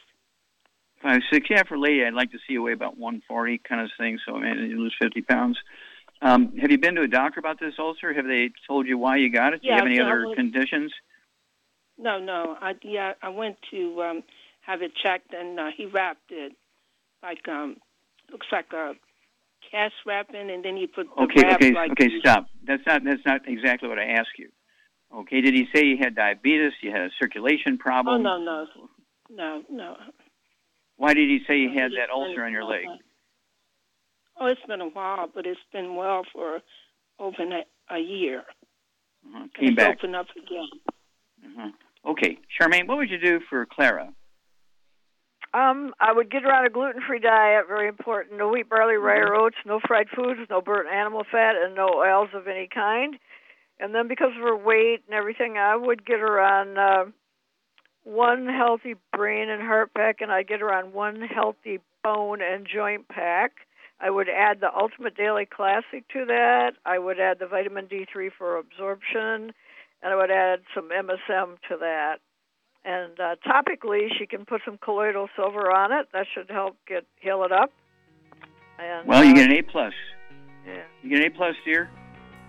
Five 1.02 1.22
six, 1.32 1.48
yeah. 1.50 1.64
For 1.68 1.76
a 1.76 1.80
lady, 1.80 2.04
I'd 2.04 2.14
like 2.14 2.32
to 2.32 2.38
see 2.40 2.54
you 2.54 2.64
weigh 2.64 2.74
about 2.74 2.98
140, 2.98 3.60
kind 3.60 3.82
of 3.82 3.90
thing. 4.00 4.18
So, 4.26 4.36
man, 4.36 4.58
you 4.68 4.80
lose 4.80 4.96
50 5.00 5.22
pounds. 5.22 5.58
Um, 6.24 6.58
have 6.58 6.72
you 6.72 6.80
been 6.80 6.96
to 6.96 7.04
a 7.04 7.08
doctor 7.08 7.40
about 7.40 7.60
this 7.60 7.76
ulcer? 7.78 8.14
Have 8.14 8.26
they 8.26 8.50
told 8.68 8.88
you 8.88 8.98
why 8.98 9.18
you 9.18 9.32
got 9.32 9.54
it? 9.54 9.62
Do 9.62 9.68
you 9.68 9.76
have 9.76 9.86
any 9.86 9.98
so 9.98 10.04
other 10.06 10.28
was- 10.28 10.36
conditions? 10.36 10.92
No, 11.98 12.20
no. 12.20 12.58
I 12.62 12.74
yeah, 12.84 13.14
I 13.22 13.30
went 13.30 13.58
to 13.72 14.02
um 14.02 14.24
have 14.62 14.82
it 14.82 14.92
checked, 14.96 15.34
and 15.34 15.60
uh, 15.60 15.70
he 15.76 15.86
wrapped 15.86 16.32
it 16.32 16.54
like 17.24 17.48
um 17.48 17.78
looks 18.32 18.48
like 18.52 18.72
a 18.74 18.94
cast 19.72 19.96
wrapping, 20.06 20.50
and 20.50 20.64
then 20.64 20.78
he 20.78 20.88
put 20.88 21.08
the 21.16 21.24
Okay, 21.24 21.54
okay, 21.54 21.72
like 21.74 21.92
okay. 21.92 22.10
Stop. 22.20 22.48
That's 22.66 22.84
not 22.86 23.04
that's 23.04 23.26
not 23.26 23.42
exactly 23.48 23.90
what 23.90 24.00
I 24.00 24.06
asked 24.06 24.38
you. 24.38 24.50
Okay, 25.14 25.42
did 25.42 25.54
he 25.54 25.68
say 25.74 25.86
you 25.86 25.98
had 25.98 26.16
diabetes? 26.16 26.74
You 26.82 26.92
had 26.92 27.02
a 27.02 27.10
circulation 27.20 27.78
problem? 27.78 28.26
Oh 28.26 28.38
no, 28.38 28.44
no, 28.44 28.66
no, 29.30 29.64
no. 29.70 29.96
Why 30.98 31.14
did 31.14 31.30
he 31.30 31.40
say 31.48 31.58
you 31.58 31.70
No, 31.70 31.82
had 31.82 31.92
that 31.92 32.10
ulcer 32.10 32.44
on 32.44 32.52
your 32.52 32.66
leg? 32.66 32.86
Oh, 34.40 34.48
it's 34.48 34.62
been 34.68 34.82
a 34.82 34.90
while, 34.90 35.30
but 35.34 35.46
it's 35.46 35.60
been 35.72 35.96
well 35.96 36.24
for 36.32 36.60
over 37.20 37.44
a, 37.44 37.96
a 37.96 38.00
year. 38.00 38.44
Uh-huh. 39.26 39.48
Came 39.60 39.70
it's 39.70 39.76
back. 39.76 39.98
opened 39.98 40.16
up 40.16 40.28
again. 40.32 40.70
Uh-huh. 41.44 41.70
Okay, 42.08 42.38
Charmaine, 42.60 42.88
what 42.88 42.98
would 42.98 43.10
you 43.10 43.20
do 43.20 43.40
for 43.50 43.66
Clara? 43.66 44.14
Um, 45.54 45.94
I 46.00 46.14
would 46.14 46.30
get 46.30 46.44
her 46.44 46.54
on 46.54 46.66
a 46.66 46.70
gluten-free 46.70 47.20
diet. 47.20 47.66
Very 47.68 47.88
important. 47.88 48.38
No 48.38 48.50
wheat, 48.50 48.70
barley, 48.70 48.96
rye, 48.96 49.18
or 49.18 49.36
oats. 49.36 49.56
No 49.66 49.80
fried 49.86 50.08
foods. 50.16 50.42
No 50.50 50.62
burnt 50.62 50.90
animal 50.90 51.24
fat, 51.30 51.56
and 51.56 51.76
no 51.76 51.88
oils 51.96 52.30
of 52.34 52.48
any 52.48 52.68
kind. 52.74 53.18
And 53.80 53.94
then, 53.94 54.08
because 54.08 54.32
of 54.36 54.44
her 54.44 54.56
weight 54.58 55.04
and 55.08 55.14
everything, 55.14 55.58
I 55.58 55.76
would 55.76 56.06
get 56.06 56.20
her 56.20 56.40
on 56.40 56.78
uh, 56.78 57.12
one 58.04 58.48
healthy 58.48 58.96
brain 59.14 59.50
and 59.50 59.62
heart 59.62 59.94
pack, 59.94 60.22
and 60.22 60.32
I'd 60.32 60.48
get 60.48 60.62
her 60.62 60.74
on 60.74 60.94
one 60.94 61.22
healthy 61.22 61.80
bone 62.04 62.42
and 62.42 62.68
joint 62.68 63.08
pack. 63.08 63.52
I 64.00 64.10
would 64.10 64.30
add 64.30 64.60
the 64.60 64.74
Ultimate 64.74 65.16
Daily 65.16 65.46
Classic 65.46 66.08
to 66.14 66.26
that. 66.26 66.74
I 66.86 67.00
would 67.00 67.20
add 67.20 67.40
the 67.40 67.48
vitamin 67.48 67.88
D3 67.88 68.30
for 68.38 68.58
absorption, 68.58 69.54
and 70.02 70.14
I 70.14 70.16
would 70.16 70.32
add 70.32 70.60
some 70.76 70.90
MSM 70.90 71.58
to 71.70 71.78
that. 71.80 72.18
And 72.86 73.20
uh, 73.20 73.36
topically, 73.46 74.08
she 74.18 74.26
can 74.26 74.46
put 74.46 74.62
some 74.64 74.78
colloidal 74.78 75.28
silver 75.36 75.72
on 75.72 75.92
it. 75.92 76.08
That 76.14 76.26
should 76.34 76.50
help 76.50 76.78
get 76.88 77.06
heal 77.20 77.44
it 77.44 77.52
up. 77.52 77.72
And, 78.80 79.08
Well, 79.08 79.24
you 79.24 79.32
uh, 79.32 79.36
get 79.36 79.52
an 79.52 79.58
A 79.58 79.62
plus. 79.62 79.94
Yeah. 80.66 80.84
You 81.02 81.10
get 81.10 81.20
an 81.20 81.26
A 81.26 81.36
plus, 81.36 81.56
dear. 81.66 81.90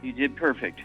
You 0.02 0.12
did 0.12 0.36
perfect. 0.36 0.80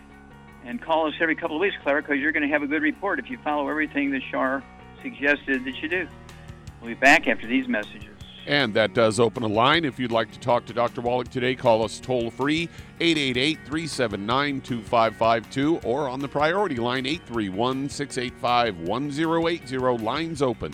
And 0.65 0.81
call 0.81 1.07
us 1.07 1.13
every 1.21 1.35
couple 1.35 1.57
of 1.57 1.59
weeks, 1.59 1.75
Clara, 1.83 2.01
because 2.01 2.17
you're 2.17 2.31
going 2.31 2.47
to 2.47 2.53
have 2.53 2.63
a 2.63 2.67
good 2.67 2.81
report 2.81 3.19
if 3.19 3.29
you 3.29 3.37
follow 3.43 3.67
everything 3.69 4.11
that 4.11 4.21
Shar 4.31 4.63
suggested 5.01 5.65
that 5.65 5.75
you 5.81 5.89
do. 5.89 6.07
We'll 6.81 6.89
be 6.89 6.95
back 6.95 7.27
after 7.27 7.45
these 7.45 7.67
messages. 7.67 8.22
And 8.45 8.73
that 8.73 8.93
does 8.93 9.19
open 9.19 9.43
a 9.43 9.47
line. 9.47 9.85
If 9.85 9.99
you'd 9.99 10.11
like 10.11 10.31
to 10.33 10.39
talk 10.39 10.65
to 10.65 10.73
Dr. 10.73 11.01
Wallach 11.01 11.29
today, 11.29 11.55
call 11.55 11.83
us 11.83 11.99
toll 11.99 12.29
free 12.29 12.67
888 12.99 13.59
379 13.65 14.61
2552 14.61 15.79
or 15.83 16.09
on 16.09 16.19
the 16.19 16.27
priority 16.27 16.75
line 16.75 17.05
831 17.05 17.89
685 17.89 18.79
1080. 18.79 20.03
Lines 20.03 20.41
open. 20.41 20.73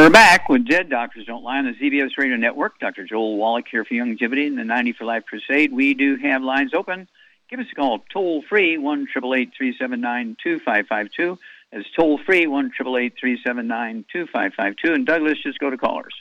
We're 0.00 0.08
back 0.08 0.48
with 0.48 0.66
Dead 0.66 0.88
Doctors 0.88 1.26
Don't 1.26 1.44
Lie 1.44 1.58
on 1.58 1.66
the 1.66 1.72
ZBS 1.72 2.16
Radio 2.16 2.36
Network. 2.36 2.78
Dr. 2.78 3.04
Joel 3.04 3.36
Wallach 3.36 3.66
here 3.70 3.84
for 3.84 3.92
Youngevity 3.92 4.46
and 4.46 4.56
the 4.56 4.64
90 4.64 4.94
for 4.94 5.04
Life 5.04 5.26
Crusade. 5.26 5.74
We 5.74 5.92
do 5.92 6.16
have 6.16 6.42
lines 6.42 6.72
open. 6.72 7.06
Give 7.50 7.60
us 7.60 7.66
a 7.70 7.74
call 7.74 8.02
toll 8.10 8.40
free, 8.48 8.78
1 8.78 9.08
379 9.12 10.38
2552. 10.42 11.38
That's 11.70 11.84
toll 11.94 12.16
free, 12.16 12.46
1 12.46 12.70
379 12.78 14.04
2552. 14.10 14.94
And 14.94 15.04
Douglas, 15.04 15.36
just 15.42 15.58
go 15.58 15.68
to 15.68 15.76
callers. 15.76 16.14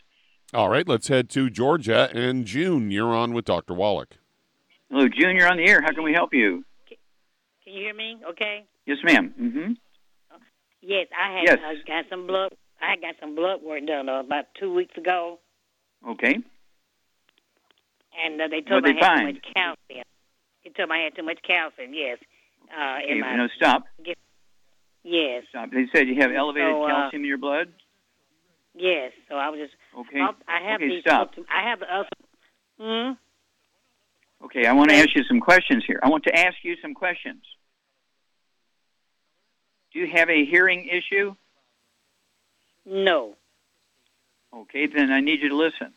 All 0.53 0.67
right, 0.67 0.85
let's 0.85 1.07
head 1.07 1.29
to 1.29 1.49
Georgia. 1.49 2.09
And 2.13 2.43
June, 2.43 2.91
you're 2.91 3.15
on 3.15 3.33
with 3.33 3.45
Dr. 3.45 3.73
Wallach. 3.73 4.17
Hello, 4.91 5.07
June, 5.07 5.37
you're 5.37 5.49
on 5.49 5.55
the 5.55 5.65
air. 5.69 5.81
How 5.81 5.93
can 5.93 6.03
we 6.03 6.11
help 6.11 6.33
you? 6.33 6.65
Can 6.89 6.97
you 7.73 7.83
hear 7.83 7.93
me? 7.93 8.17
Okay. 8.31 8.65
Yes, 8.85 8.97
ma'am. 9.05 9.33
Mm-hmm. 9.39 9.71
Yes, 10.81 11.07
I 11.17 11.33
had 11.33 11.43
Yes. 11.45 11.59
uh, 11.65 11.73
got 11.87 12.09
some 12.09 12.27
blood. 12.27 12.51
I 12.81 12.95
got 12.95 13.15
some 13.19 13.35
blood 13.35 13.61
work 13.63 13.85
done 13.85 14.09
uh, 14.09 14.19
about 14.21 14.45
two 14.59 14.73
weeks 14.73 14.95
ago, 14.97 15.39
Okay. 16.07 16.35
and 18.23 18.41
uh, 18.41 18.47
they 18.47 18.61
told 18.61 18.83
What'd 18.83 18.95
me 18.95 19.01
they 19.01 19.05
I 19.05 19.09
had 19.09 19.17
find? 19.17 19.27
too 19.27 19.33
much 19.33 19.53
calcium. 19.55 20.05
They 20.63 20.69
told 20.71 20.89
me 20.89 20.95
I 20.95 21.03
had 21.03 21.15
too 21.15 21.23
much 21.23 21.39
calcium. 21.45 21.93
Yes. 21.93 22.17
Uh, 22.69 22.99
Okay, 23.03 23.11
in 23.11 23.19
my, 23.21 23.35
no, 23.35 23.47
stop. 23.55 23.83
Yes. 25.03 25.43
Stop. 25.49 25.71
They 25.71 25.87
said 25.93 26.07
you 26.07 26.15
have 26.21 26.31
elevated 26.31 26.71
So, 26.73 26.83
uh, 26.83 26.87
calcium 26.87 27.21
in 27.23 27.27
your 27.27 27.37
blood? 27.37 27.69
Yes. 28.75 29.11
So 29.27 29.35
I 29.35 29.49
was 29.49 29.59
just. 29.59 29.73
Okay. 29.97 30.19
I 30.47 30.61
have 30.71 30.75
okay, 30.81 30.87
these. 30.89 31.01
stop. 31.01 31.31
I 31.49 31.69
have 31.69 31.79
the. 31.79 32.05
Hmm. 32.79 33.11
Okay, 34.45 34.65
I 34.65 34.71
want 34.73 34.89
to 34.89 34.95
ask 34.95 35.09
you 35.15 35.23
some 35.25 35.39
questions 35.41 35.83
here. 35.85 35.99
I 36.01 36.07
want 36.09 36.23
to 36.25 36.37
ask 36.37 36.55
you 36.63 36.75
some 36.81 36.93
questions. 36.93 37.41
Do 39.91 39.99
you 39.99 40.07
have 40.13 40.29
a 40.29 40.45
hearing 40.45 40.87
issue? 40.87 41.35
No. 42.85 43.35
Okay, 44.53 44.87
then 44.87 45.11
I 45.11 45.19
need 45.19 45.41
you 45.41 45.49
to 45.49 45.55
listen. 45.55 45.93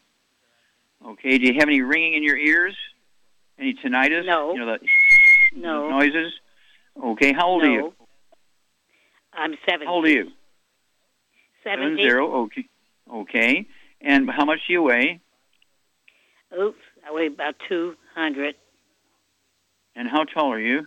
Okay, 1.04 1.38
do 1.38 1.46
you 1.46 1.54
have 1.54 1.68
any 1.68 1.80
ringing 1.80 2.14
in 2.14 2.22
your 2.22 2.36
ears? 2.36 2.76
Any 3.58 3.74
tinnitus? 3.74 4.26
No. 4.26 4.52
You 4.52 4.60
know 4.60 4.66
the 4.78 5.58
No. 5.58 5.88
noises? 5.90 6.32
Okay, 7.02 7.32
how 7.32 7.48
old 7.48 7.62
no. 7.62 7.68
are 7.68 7.72
you? 7.72 7.94
I'm 9.32 9.56
70. 9.66 9.86
How 9.86 9.92
old 9.92 10.04
are 10.04 10.10
you? 10.10 10.30
Seven 11.64 11.96
70. 11.96 12.10
Okay. 12.10 12.68
Okay. 13.10 13.66
And 14.00 14.28
how 14.30 14.44
much 14.44 14.58
do 14.66 14.72
you 14.72 14.82
weigh? 14.82 15.20
Oops, 16.58 16.78
I 17.06 17.12
weigh 17.12 17.28
about 17.28 17.54
200. 17.68 18.54
And 19.96 20.08
how 20.08 20.24
tall 20.24 20.52
are 20.52 20.58
you? 20.60 20.80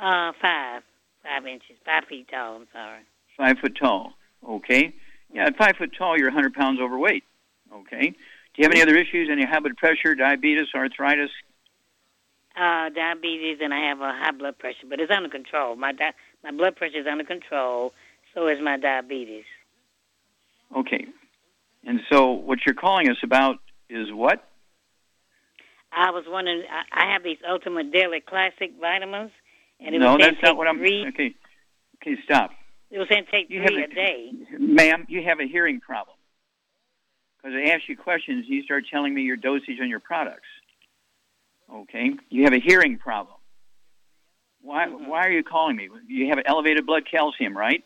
Uh, 0.00 0.32
five. 0.40 0.82
Five 1.22 1.46
inches. 1.46 1.76
Five 1.84 2.04
feet 2.08 2.28
tall, 2.30 2.56
I'm 2.56 2.66
sorry. 2.72 3.00
Five 3.36 3.58
foot 3.58 3.76
tall. 3.76 4.14
Okay. 4.46 4.94
Yeah, 5.32 5.46
at 5.46 5.56
five 5.56 5.76
foot 5.76 5.90
tall, 5.96 6.16
you're 6.18 6.28
100 6.28 6.54
pounds 6.54 6.80
overweight. 6.80 7.24
Okay. 7.72 8.10
Do 8.10 8.62
you 8.62 8.64
have 8.64 8.72
any 8.72 8.82
other 8.82 8.96
issues? 8.96 9.28
Any 9.30 9.44
high 9.44 9.60
blood 9.60 9.76
pressure, 9.76 10.14
diabetes, 10.14 10.66
arthritis? 10.74 11.30
Uh, 12.56 12.88
diabetes, 12.88 13.58
and 13.60 13.72
I 13.72 13.88
have 13.88 14.00
a 14.00 14.12
high 14.12 14.32
blood 14.32 14.58
pressure, 14.58 14.86
but 14.88 14.98
it's 15.00 15.12
under 15.12 15.28
control. 15.28 15.76
My 15.76 15.92
di- 15.92 16.14
my 16.42 16.50
blood 16.50 16.76
pressure 16.76 16.98
is 16.98 17.06
under 17.06 17.24
control. 17.24 17.92
So 18.34 18.48
is 18.48 18.58
my 18.62 18.76
diabetes. 18.76 19.44
Okay. 20.76 21.06
And 21.86 22.00
so 22.10 22.32
what 22.32 22.58
you're 22.66 22.74
calling 22.74 23.08
us 23.08 23.16
about 23.22 23.56
is 23.88 24.08
what? 24.12 24.44
I 25.92 26.10
was 26.10 26.24
wondering. 26.26 26.64
I, 26.70 27.04
I 27.04 27.12
have 27.12 27.22
these 27.22 27.38
Ultimate 27.48 27.92
Daily 27.92 28.20
Classic 28.20 28.72
vitamins, 28.80 29.30
and 29.80 29.94
it 29.94 29.98
no, 29.98 30.12
was 30.14 30.20
that's 30.20 30.42
not 30.42 30.56
what 30.56 30.66
I'm. 30.66 30.78
three. 30.78 31.06
Okay. 31.08 31.34
Okay, 32.02 32.16
stop. 32.24 32.50
It 32.90 32.98
was 32.98 33.08
saying 33.10 33.26
take 33.30 33.50
You 33.50 33.64
three 33.66 33.82
a- 33.82 33.84
a 33.84 33.88
day. 33.88 34.32
Ma'am, 34.58 35.04
you 35.08 35.22
have 35.24 35.40
a 35.40 35.46
hearing 35.46 35.80
problem. 35.80 36.16
Because 37.36 37.54
I 37.56 37.70
ask 37.70 37.88
you 37.88 37.96
questions, 37.96 38.46
you 38.48 38.62
start 38.62 38.84
telling 38.90 39.14
me 39.14 39.22
your 39.22 39.36
dosage 39.36 39.78
on 39.80 39.88
your 39.88 40.00
products. 40.00 40.48
Okay? 41.70 42.10
You 42.30 42.44
have 42.44 42.52
a 42.54 42.58
hearing 42.58 42.98
problem. 42.98 43.36
Why, 44.60 44.86
Mm-hmm. 44.86 45.06
why 45.06 45.24
are 45.26 45.30
you 45.30 45.44
calling 45.44 45.76
me? 45.76 45.88
You 46.08 46.28
have 46.30 46.40
elevated 46.46 46.84
blood 46.86 47.04
calcium, 47.08 47.56
right? 47.56 47.84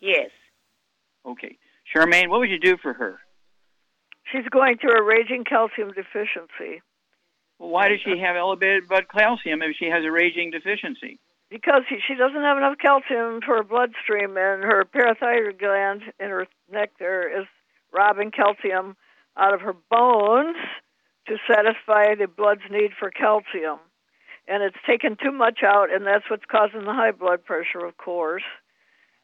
Yes. 0.00 0.30
Okay. 1.26 1.56
Charmaine, 1.92 2.28
what 2.28 2.40
would 2.40 2.50
you 2.50 2.60
do 2.60 2.76
for 2.76 2.92
her? 2.92 3.18
She's 4.30 4.46
going 4.50 4.76
through 4.78 4.92
a 4.92 5.02
raging 5.02 5.44
calcium 5.44 5.90
deficiency 5.92 6.82
Well, 7.58 7.70
why 7.70 7.88
does 7.88 8.00
she 8.02 8.18
have 8.18 8.36
elevated 8.36 8.86
blood 8.88 9.08
calcium 9.08 9.62
if 9.62 9.74
she 9.76 9.86
has 9.86 10.04
a 10.04 10.10
raging 10.12 10.50
deficiency? 10.50 11.18
Because 11.50 11.82
she, 11.88 11.96
she 12.06 12.14
doesn't 12.14 12.42
have 12.42 12.56
enough 12.58 12.78
calcium 12.78 13.40
for 13.44 13.56
her 13.56 13.62
bloodstream, 13.62 14.36
and 14.36 14.62
her 14.62 14.84
parathyroid 14.84 15.58
gland 15.58 16.02
in 16.20 16.28
her 16.28 16.46
neck 16.70 16.92
there 16.98 17.40
is 17.40 17.46
robbing 17.92 18.30
calcium 18.30 18.96
out 19.36 19.54
of 19.54 19.60
her 19.60 19.74
bones 19.90 20.56
to 21.26 21.36
satisfy 21.46 22.14
the 22.14 22.26
blood's 22.26 22.62
need 22.70 22.90
for 22.98 23.10
calcium. 23.10 23.78
And 24.46 24.62
it's 24.62 24.76
taken 24.86 25.16
too 25.22 25.32
much 25.32 25.60
out, 25.62 25.92
and 25.92 26.06
that's 26.06 26.24
what's 26.30 26.44
causing 26.50 26.84
the 26.84 26.92
high 26.92 27.12
blood 27.12 27.44
pressure, 27.44 27.84
of 27.84 27.96
course. 27.98 28.44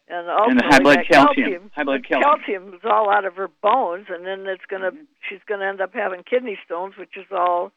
And, 0.06 0.28
And 0.28 0.60
the 0.60 0.64
high 0.64 0.80
blood 0.80 0.98
that 0.98 1.08
calcium. 1.08 1.70
High 1.74 1.84
blood 1.84 2.04
calcium. 2.06 2.22
calcium 2.22 2.74
is 2.74 2.80
all 2.84 3.10
out 3.10 3.24
of 3.24 3.36
her 3.36 3.48
bones, 3.62 4.06
and 4.10 4.26
then 4.26 4.46
it's 4.46 4.64
gonna 4.68 4.90
she's 5.28 5.40
gonna 5.48 5.64
end 5.64 5.80
up 5.80 5.94
having 5.94 6.22
kidney 6.24 6.58
stones, 6.64 6.94
which 6.98 7.16
is 7.16 7.24
all 7.30 7.72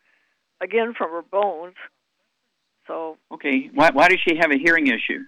again 0.59 0.93
from 0.93 1.11
her 1.11 1.21
bones. 1.21 1.75
So, 2.87 3.17
Okay. 3.31 3.69
Why, 3.73 3.91
why 3.91 4.07
does 4.07 4.19
she 4.27 4.37
have 4.37 4.51
a 4.51 4.57
hearing 4.57 4.87
issue? 4.87 5.23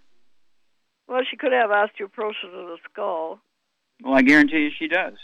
well, 1.08 1.22
she 1.30 1.38
could 1.38 1.52
have 1.52 1.72
osteoporosis 1.72 2.54
of 2.54 2.68
the 2.68 2.78
skull. 2.92 3.40
Well, 4.04 4.14
I 4.14 4.22
guarantee 4.22 4.60
you 4.60 4.70
she 4.78 4.88
does. 4.88 5.16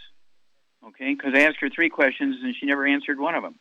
Okay, 0.86 1.14
because 1.14 1.34
I 1.36 1.42
asked 1.44 1.58
her 1.62 1.70
three 1.70 1.90
questions 1.90 2.38
and 2.44 2.56
she 2.60 2.66
never 2.66 2.86
answered 2.88 3.20
one 3.20 3.36
of 3.36 3.44
them. 3.44 3.56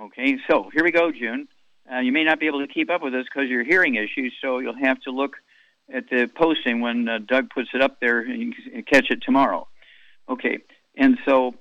Okay, 0.00 0.36
so 0.48 0.70
here 0.74 0.82
we 0.84 0.90
go, 0.90 1.12
June. 1.12 1.46
Uh, 1.90 1.98
you 2.00 2.10
may 2.12 2.24
not 2.24 2.40
be 2.40 2.46
able 2.46 2.66
to 2.66 2.72
keep 2.72 2.90
up 2.90 3.02
with 3.02 3.12
this 3.12 3.24
because 3.24 3.44
of 3.44 3.50
your 3.50 3.64
hearing 3.64 3.94
issues, 3.94 4.34
so 4.42 4.58
you'll 4.58 4.74
have 4.78 5.00
to 5.02 5.10
look 5.10 5.36
at 5.92 6.08
the 6.10 6.28
posting 6.34 6.80
when 6.80 7.08
uh, 7.08 7.18
Doug 7.26 7.48
puts 7.50 7.68
it 7.72 7.80
up 7.82 8.00
there 8.00 8.20
and 8.20 8.40
you 8.42 8.52
can 8.52 8.82
catch 8.82 9.10
it 9.10 9.22
tomorrow. 9.22 9.68
Okay, 10.28 10.58
and 10.96 11.16
so 11.24 11.54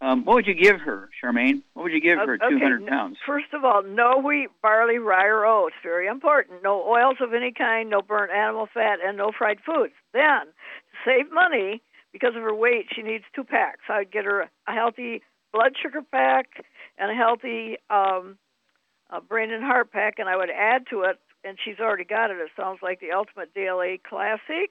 um, 0.00 0.24
what 0.24 0.34
would 0.34 0.46
you 0.46 0.54
give 0.54 0.80
her, 0.80 1.10
Charmaine? 1.22 1.62
What 1.74 1.84
would 1.84 1.92
you 1.92 2.00
give 2.00 2.18
her, 2.18 2.34
okay, 2.34 2.48
200 2.48 2.82
n- 2.82 2.88
pounds? 2.88 3.18
First 3.26 3.52
of 3.52 3.64
all, 3.64 3.82
no 3.82 4.18
wheat, 4.18 4.48
barley, 4.62 4.98
rye, 4.98 5.26
or 5.26 5.44
oats. 5.44 5.74
Very 5.82 6.06
important. 6.06 6.62
No 6.62 6.82
oils 6.82 7.16
of 7.20 7.34
any 7.34 7.52
kind, 7.52 7.90
no 7.90 8.00
burnt 8.00 8.32
animal 8.32 8.68
fat, 8.72 8.98
and 9.04 9.18
no 9.18 9.30
fried 9.36 9.58
foods. 9.64 9.92
Then, 10.12 10.46
to 10.46 10.96
save 11.04 11.30
money, 11.32 11.82
because 12.12 12.34
of 12.34 12.42
her 12.42 12.54
weight, 12.54 12.86
she 12.94 13.02
needs 13.02 13.24
two 13.34 13.44
packs. 13.44 13.82
I'd 13.88 14.10
get 14.10 14.24
her 14.24 14.48
a 14.66 14.72
healthy 14.72 15.22
blood 15.52 15.72
sugar 15.80 16.02
pack 16.02 16.64
and 16.98 17.10
a 17.10 17.14
healthy 17.14 17.76
um, 17.90 18.38
uh, 19.10 19.20
brain 19.20 19.52
and 19.52 19.62
heart 19.62 19.92
pack, 19.92 20.14
and 20.18 20.28
I 20.28 20.36
would 20.36 20.50
add 20.50 20.86
to 20.90 21.02
it, 21.02 21.18
and 21.44 21.58
she's 21.62 21.78
already 21.78 22.04
got 22.04 22.30
it. 22.30 22.38
It 22.38 22.50
sounds 22.56 22.78
like 22.82 23.00
the 23.00 23.12
Ultimate 23.12 23.52
Daily 23.54 24.00
Classic, 24.08 24.70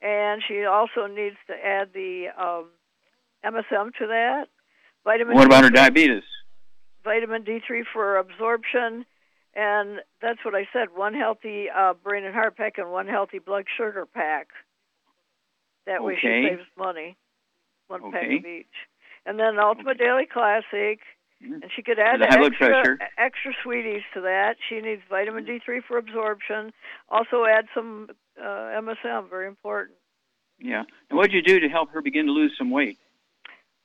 and 0.00 0.42
she 0.46 0.64
also 0.64 1.06
needs 1.06 1.36
to 1.46 1.54
add 1.54 1.90
the 1.94 2.26
um, 2.36 2.66
MSM 3.44 3.92
to 3.98 4.06
that. 4.08 4.44
Vitamin 5.04 5.34
What 5.34 5.46
about 5.46 5.64
her 5.64 5.70
D3 5.70 5.74
diabetes? 5.74 6.22
vitamin 7.04 7.42
D3 7.42 7.82
for 7.92 8.16
absorption, 8.16 9.04
and 9.54 9.98
that's 10.20 10.38
what 10.44 10.54
I 10.54 10.68
said 10.72 10.88
one 10.94 11.14
healthy 11.14 11.66
uh, 11.68 11.94
brain 11.94 12.24
and 12.24 12.32
heart 12.34 12.56
pack 12.56 12.78
and 12.78 12.90
one 12.92 13.08
healthy 13.08 13.38
blood 13.40 13.64
sugar 13.76 14.06
pack. 14.06 14.48
That 15.86 16.04
way 16.04 16.12
Okay. 16.14 16.42
she 16.42 16.48
saves 16.56 16.68
money. 16.78 17.16
One 17.88 18.12
pack 18.12 18.24
of 18.26 18.44
each. 18.46 18.66
And 19.26 19.38
then 19.38 19.58
Ultimate 19.58 19.98
Daily 19.98 20.26
Classic, 20.32 21.00
and 21.40 21.64
she 21.74 21.82
could 21.82 21.98
add 21.98 22.20
For 22.20 22.26
the 22.26 22.26
high 22.28 22.38
blood 22.38 22.52
extra, 22.52 22.98
extra 23.18 23.52
sweeties 23.64 24.02
to 24.14 24.20
that. 24.22 24.54
She 24.68 24.80
needs 24.80 25.02
vitamin 25.10 25.44
D3 25.44 25.80
for 25.86 25.98
absorption. 25.98 26.72
Also 27.08 27.44
add 27.44 27.66
some 27.74 28.10
uh, 28.40 28.44
MSM, 28.80 29.28
very 29.28 29.48
important. 29.48 29.96
Yeah. 30.60 30.84
And 31.10 31.16
what 31.16 31.24
would 31.30 31.32
you 31.32 31.42
do 31.42 31.58
to 31.60 31.68
help 31.68 31.90
her 31.90 32.00
begin 32.00 32.26
to 32.26 32.32
lose 32.32 32.52
some 32.56 32.70
weight? 32.70 32.98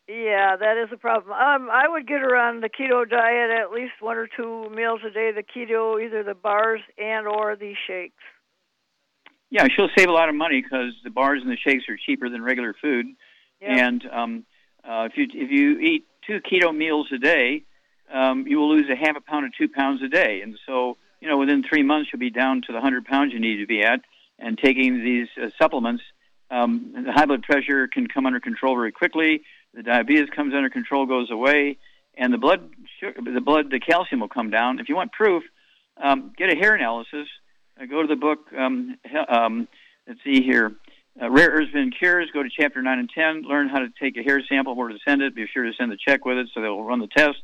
Yeah, 0.07 0.55
that 0.55 0.77
is 0.77 0.89
a 0.93 0.97
problem. 0.97 1.33
Um, 1.33 1.69
I 1.69 1.87
would 1.87 2.07
get 2.07 2.21
her 2.21 2.35
on 2.35 2.61
the 2.61 2.69
keto 2.69 3.07
diet 3.09 3.51
at 3.51 3.71
least 3.71 3.93
one 3.99 4.17
or 4.17 4.27
two 4.27 4.69
meals 4.69 5.01
a 5.05 5.09
day. 5.09 5.31
The 5.33 5.43
keto, 5.43 6.01
either 6.03 6.23
the 6.23 6.33
bars 6.33 6.79
and 6.97 7.27
or 7.27 7.55
the 7.57 7.73
shakes. 7.87 8.15
Yeah, 9.49 9.67
she'll 9.73 9.89
save 9.97 10.07
a 10.07 10.13
lot 10.13 10.29
of 10.29 10.35
money 10.35 10.61
because 10.61 10.93
the 11.03 11.09
bars 11.09 11.41
and 11.41 11.51
the 11.51 11.57
shakes 11.57 11.83
are 11.89 11.97
cheaper 11.97 12.29
than 12.29 12.41
regular 12.41 12.73
food. 12.81 13.07
And 13.61 14.05
um, 14.11 14.45
uh, 14.83 15.07
if 15.11 15.17
you 15.17 15.27
if 15.33 15.51
you 15.51 15.79
eat 15.79 16.05
two 16.25 16.39
keto 16.41 16.75
meals 16.75 17.07
a 17.13 17.17
day, 17.17 17.63
um, 18.13 18.45
you 18.47 18.57
will 18.57 18.69
lose 18.69 18.89
a 18.89 18.95
half 18.95 19.15
a 19.17 19.21
pound 19.21 19.45
or 19.45 19.49
two 19.57 19.67
pounds 19.67 20.01
a 20.03 20.07
day. 20.07 20.41
And 20.41 20.57
so, 20.65 20.97
you 21.21 21.27
know, 21.27 21.37
within 21.37 21.63
three 21.63 21.83
months, 21.83 22.09
you'll 22.11 22.19
be 22.19 22.29
down 22.29 22.61
to 22.67 22.73
the 22.73 22.81
hundred 22.81 23.05
pounds 23.05 23.33
you 23.33 23.39
need 23.39 23.57
to 23.57 23.67
be 23.67 23.83
at. 23.83 24.01
And 24.39 24.57
taking 24.57 25.03
these 25.03 25.27
uh, 25.41 25.47
supplements, 25.59 26.03
um, 26.49 26.93
the 27.05 27.11
high 27.11 27.25
blood 27.25 27.43
pressure 27.43 27.87
can 27.87 28.07
come 28.07 28.25
under 28.25 28.39
control 28.39 28.75
very 28.75 28.91
quickly. 28.91 29.41
The 29.73 29.83
diabetes 29.83 30.29
comes 30.35 30.53
under 30.53 30.69
control, 30.69 31.05
goes 31.05 31.29
away, 31.29 31.77
and 32.15 32.33
the 32.33 32.37
blood 32.37 32.69
the 33.01 33.41
blood 33.41 33.69
the 33.69 33.79
calcium 33.79 34.21
will 34.21 34.29
come 34.29 34.49
down. 34.49 34.79
If 34.79 34.89
you 34.89 34.95
want 34.95 35.11
proof, 35.11 35.43
um, 36.01 36.33
get 36.37 36.51
a 36.51 36.55
hair 36.55 36.73
analysis. 36.73 37.27
Uh, 37.79 37.85
go 37.85 38.01
to 38.01 38.07
the 38.07 38.15
book. 38.15 38.39
Um, 38.57 38.97
um, 39.29 39.67
let's 40.07 40.19
see 40.23 40.41
here. 40.41 40.75
Uh, 41.21 41.29
Rare 41.29 41.59
and 41.59 41.95
Cures. 41.97 42.29
Go 42.33 42.43
to 42.43 42.49
chapter 42.49 42.81
nine 42.81 42.99
and 42.99 43.09
ten. 43.09 43.43
Learn 43.43 43.69
how 43.69 43.79
to 43.79 43.89
take 44.01 44.17
a 44.17 44.23
hair 44.23 44.41
sample, 44.47 44.75
where 44.75 44.89
to 44.89 44.97
send 45.07 45.21
it. 45.21 45.35
Be 45.35 45.45
sure 45.53 45.63
to 45.63 45.73
send 45.73 45.91
the 45.91 45.97
check 45.97 46.25
with 46.25 46.37
it, 46.37 46.47
so 46.53 46.61
they'll 46.61 46.81
run 46.81 46.99
the 46.99 47.07
test. 47.07 47.37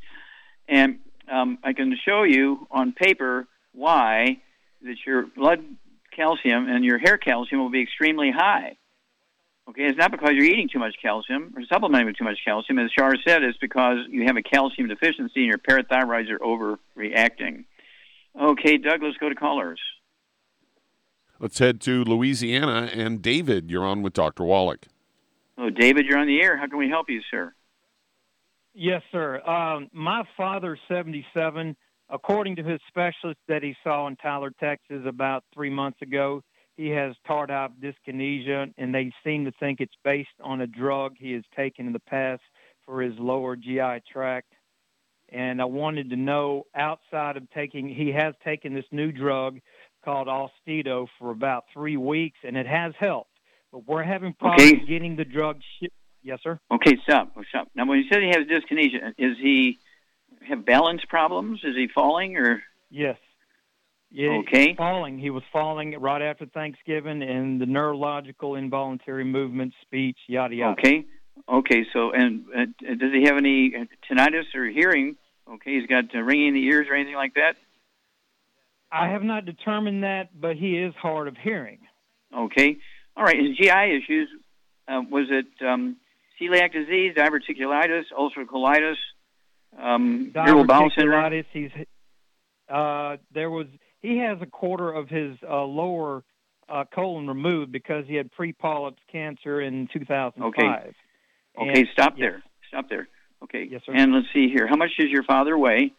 And 0.68 1.00
um, 1.32 1.60
I 1.64 1.74
can 1.74 1.96
show 2.04 2.24
you 2.24 2.68
on 2.72 2.94
paper 2.94 3.48
why 3.74 4.42
that 4.82 4.96
your 5.06 5.26
blood 5.26 5.64
calcium 6.16 6.68
and 6.70 6.86
your 6.86 7.00
hair 7.00 7.18
calcium 7.18 7.62
will 7.62 7.70
be 7.70 7.82
extremely 7.82 8.32
high. 8.32 8.78
Okay, 9.70 9.84
it's 9.84 9.98
not 9.98 10.12
because 10.12 10.32
you're 10.34 10.46
eating 10.46 10.68
too 10.72 10.80
much 10.80 10.96
calcium 11.02 11.54
or 11.56 11.64
supplementing 11.72 12.08
with 12.08 12.18
too 12.18 12.26
much 12.26 12.40
calcium. 12.44 12.80
As 12.80 12.92
Shar 12.92 13.16
said, 13.26 13.44
it's 13.44 13.58
because 13.60 14.00
you 14.10 14.26
have 14.26 14.36
a 14.36 14.42
calcium 14.42 14.90
deficiency 14.90 15.48
and 15.48 15.48
your 15.48 15.58
parathyroids 15.58 16.30
are 16.30 16.40
overreacting. 16.40 17.66
Okay, 18.40 18.78
Doug, 18.78 19.02
let's 19.02 19.18
go 19.18 19.30
to 19.30 19.36
callers. 19.36 19.80
Let's 21.40 21.60
head 21.60 21.80
to 21.82 22.04
Louisiana. 22.04 22.90
And 22.94 23.22
David, 23.22 23.72
you're 23.72 23.86
on 23.86 24.02
with 24.02 24.14
Dr. 24.14 24.44
Wallach. 24.44 24.88
Oh, 25.58 25.70
David, 25.70 26.06
you're 26.06 26.18
on 26.18 26.28
the 26.28 26.42
air. 26.42 26.58
How 26.58 26.68
can 26.68 26.78
we 26.78 26.90
help 26.90 27.10
you, 27.10 27.22
sir? 27.32 27.54
Yes, 28.74 29.02
sir. 29.12 29.40
Um, 29.48 29.88
my 29.94 30.24
father's 30.36 30.80
77. 30.88 31.76
According 32.10 32.58
to 32.58 32.64
his 32.64 32.80
specialist 32.88 33.40
that 33.48 33.64
he 33.64 33.76
saw 33.84 34.08
in 34.08 34.16
Tyler, 34.18 34.52
Texas, 34.60 35.04
about 35.06 35.44
three 35.54 35.70
months 35.70 36.02
ago, 36.02 36.44
he 36.76 36.90
has 36.90 37.16
tardive 37.28 37.72
dyskinesia, 37.82 38.74
and 38.78 38.94
they 38.94 39.12
seem 39.24 39.46
to 39.46 39.52
think 39.60 39.80
it's 39.80 39.96
based 40.04 40.30
on 40.44 40.62
a 40.62 40.68
drug 40.68 41.16
he 41.18 41.34
has 41.34 41.44
taken 41.56 41.88
in 41.88 41.94
the 41.94 42.00
past 42.00 42.42
for 42.86 43.02
his 43.02 43.14
lower 43.20 43.56
GI 43.56 44.02
tract. 44.12 44.54
and 45.30 45.62
I 45.62 45.66
wanted 45.66 46.10
to 46.12 46.16
know 46.16 46.66
outside 46.76 47.38
of 47.38 47.50
taking, 47.52 47.88
he 47.90 48.12
has 48.12 48.36
taken 48.44 48.74
this 48.76 48.86
new 48.92 49.12
drug 49.12 49.60
called 50.06 50.28
Austedo 50.28 51.08
for 51.18 51.32
about 51.32 51.64
three 51.74 51.98
weeks, 51.98 52.38
and 52.44 52.56
it 52.56 52.68
has 52.68 52.94
helped. 53.00 53.32
But 53.72 53.88
we're 53.88 54.04
having 54.04 54.34
problems 54.34 54.74
Okay. 54.74 54.86
getting 54.86 55.16
the 55.16 55.26
drug. 55.26 55.62
Shi- 55.80 55.90
yes, 56.22 56.40
sir. 56.44 56.60
Okay, 56.70 56.98
stop. 57.04 57.34
Stop. 57.50 57.70
Now, 57.74 57.86
when 57.88 57.98
you 58.00 58.06
said 58.10 58.22
he 58.22 58.28
has 58.30 58.46
dyskinesia, 58.46 59.14
is 59.18 59.38
he 59.40 59.80
have 60.48 60.66
balance 60.66 61.04
problems? 61.06 61.62
Is 61.64 61.76
he 61.76 61.88
falling 61.88 62.38
or? 62.38 62.62
Yes. 62.92 63.18
Okay. 64.16 64.76
Falling. 64.76 65.18
He 65.18 65.30
was 65.30 65.44
falling 65.52 66.00
right 66.00 66.22
after 66.22 66.46
Thanksgiving, 66.46 67.24
and 67.24 67.60
the 67.60 67.66
neurological, 67.66 68.56
involuntary 68.56 69.24
movement, 69.24 69.74
speech, 69.82 70.18
yada 70.28 70.56
yada. 70.56 70.80
Okay. 70.80 71.06
Okay. 71.50 71.86
So, 71.94 72.12
and 72.12 72.46
uh, 72.56 72.66
does 72.82 73.12
he 73.12 73.24
have 73.26 73.38
any 73.38 73.74
tinnitus 74.10 74.54
or 74.56 74.66
hearing? 74.66 75.16
Okay, 75.52 75.80
he's 75.80 75.88
got 75.88 76.06
uh, 76.16 76.20
ringing 76.20 76.50
in 76.50 76.54
the 76.54 76.64
ears 76.64 76.88
or 76.90 76.96
anything 76.96 77.16
like 77.16 77.34
that. 77.34 77.56
I 78.92 79.10
have 79.10 79.24
not 79.24 79.46
determined 79.46 80.04
that, 80.04 80.40
but 80.40 80.56
he 80.56 80.78
is 80.78 80.94
hard 81.02 81.28
of 81.28 81.36
hearing. 81.36 81.80
Okay. 82.36 82.78
All 83.18 83.24
right. 83.24 83.38
His 83.38 83.58
GI 83.58 83.98
issues. 84.04 84.30
Uh, 84.88 85.02
was 85.10 85.28
it 85.30 85.46
um, 85.66 85.98
celiac 86.40 86.74
disease, 86.74 87.16
diverticulitis, 87.16 88.04
ulcerative 88.18 88.48
colitis, 88.48 88.96
um, 89.82 90.32
irritable 90.36 90.66
bowel 90.66 90.92
syndrome? 90.96 91.44
He's 91.52 91.72
uh, 92.70 93.18
there 93.34 93.50
was 93.50 93.68
he 94.04 94.18
has 94.20 94.38
a 94.42 94.46
quarter 94.46 94.92
of 94.92 95.10
his 95.10 95.36
uh, 95.50 95.64
lower 95.64 96.24
uh, 96.70 96.84
colon 96.94 97.28
removed 97.28 97.72
because 97.72 98.06
he 98.08 98.16
had 98.16 98.32
pre-polyps 98.32 99.02
cancer 99.12 99.62
in 99.62 99.88
2005. 99.92 100.54
Okay. 100.54 100.94
And- 101.58 101.88
stop 101.94 102.14
yes. 102.18 102.20
there. 102.20 102.44
Stop 102.68 102.90
there. 102.90 103.08
Okay. 103.44 103.68
Yes, 103.70 103.82
sir. 103.86 103.94
And 103.96 104.14
let's 104.14 104.28
see 104.34 104.50
here. 104.50 104.68
How 104.68 104.76
much 104.76 104.92
does 105.00 105.10
your 105.10 105.24
father 105.24 105.58
weigh? 105.58 105.94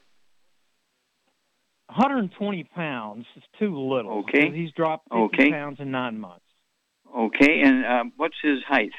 120 1.89 2.65
pounds 2.65 3.27
is 3.37 3.43
too 3.59 3.79
little. 3.79 4.21
Okay. 4.21 4.51
He's 4.51 4.73
dropped 4.73 5.09
50 5.11 5.19
Okay. 5.25 5.51
pounds 5.51 5.79
in 5.81 5.91
nine 5.91 6.19
months. 6.19 6.45
Okay. 7.17 7.61
And 7.63 7.87
um, 7.87 8.13
what's 8.17 8.35
his 8.43 8.59
height? 8.67 8.93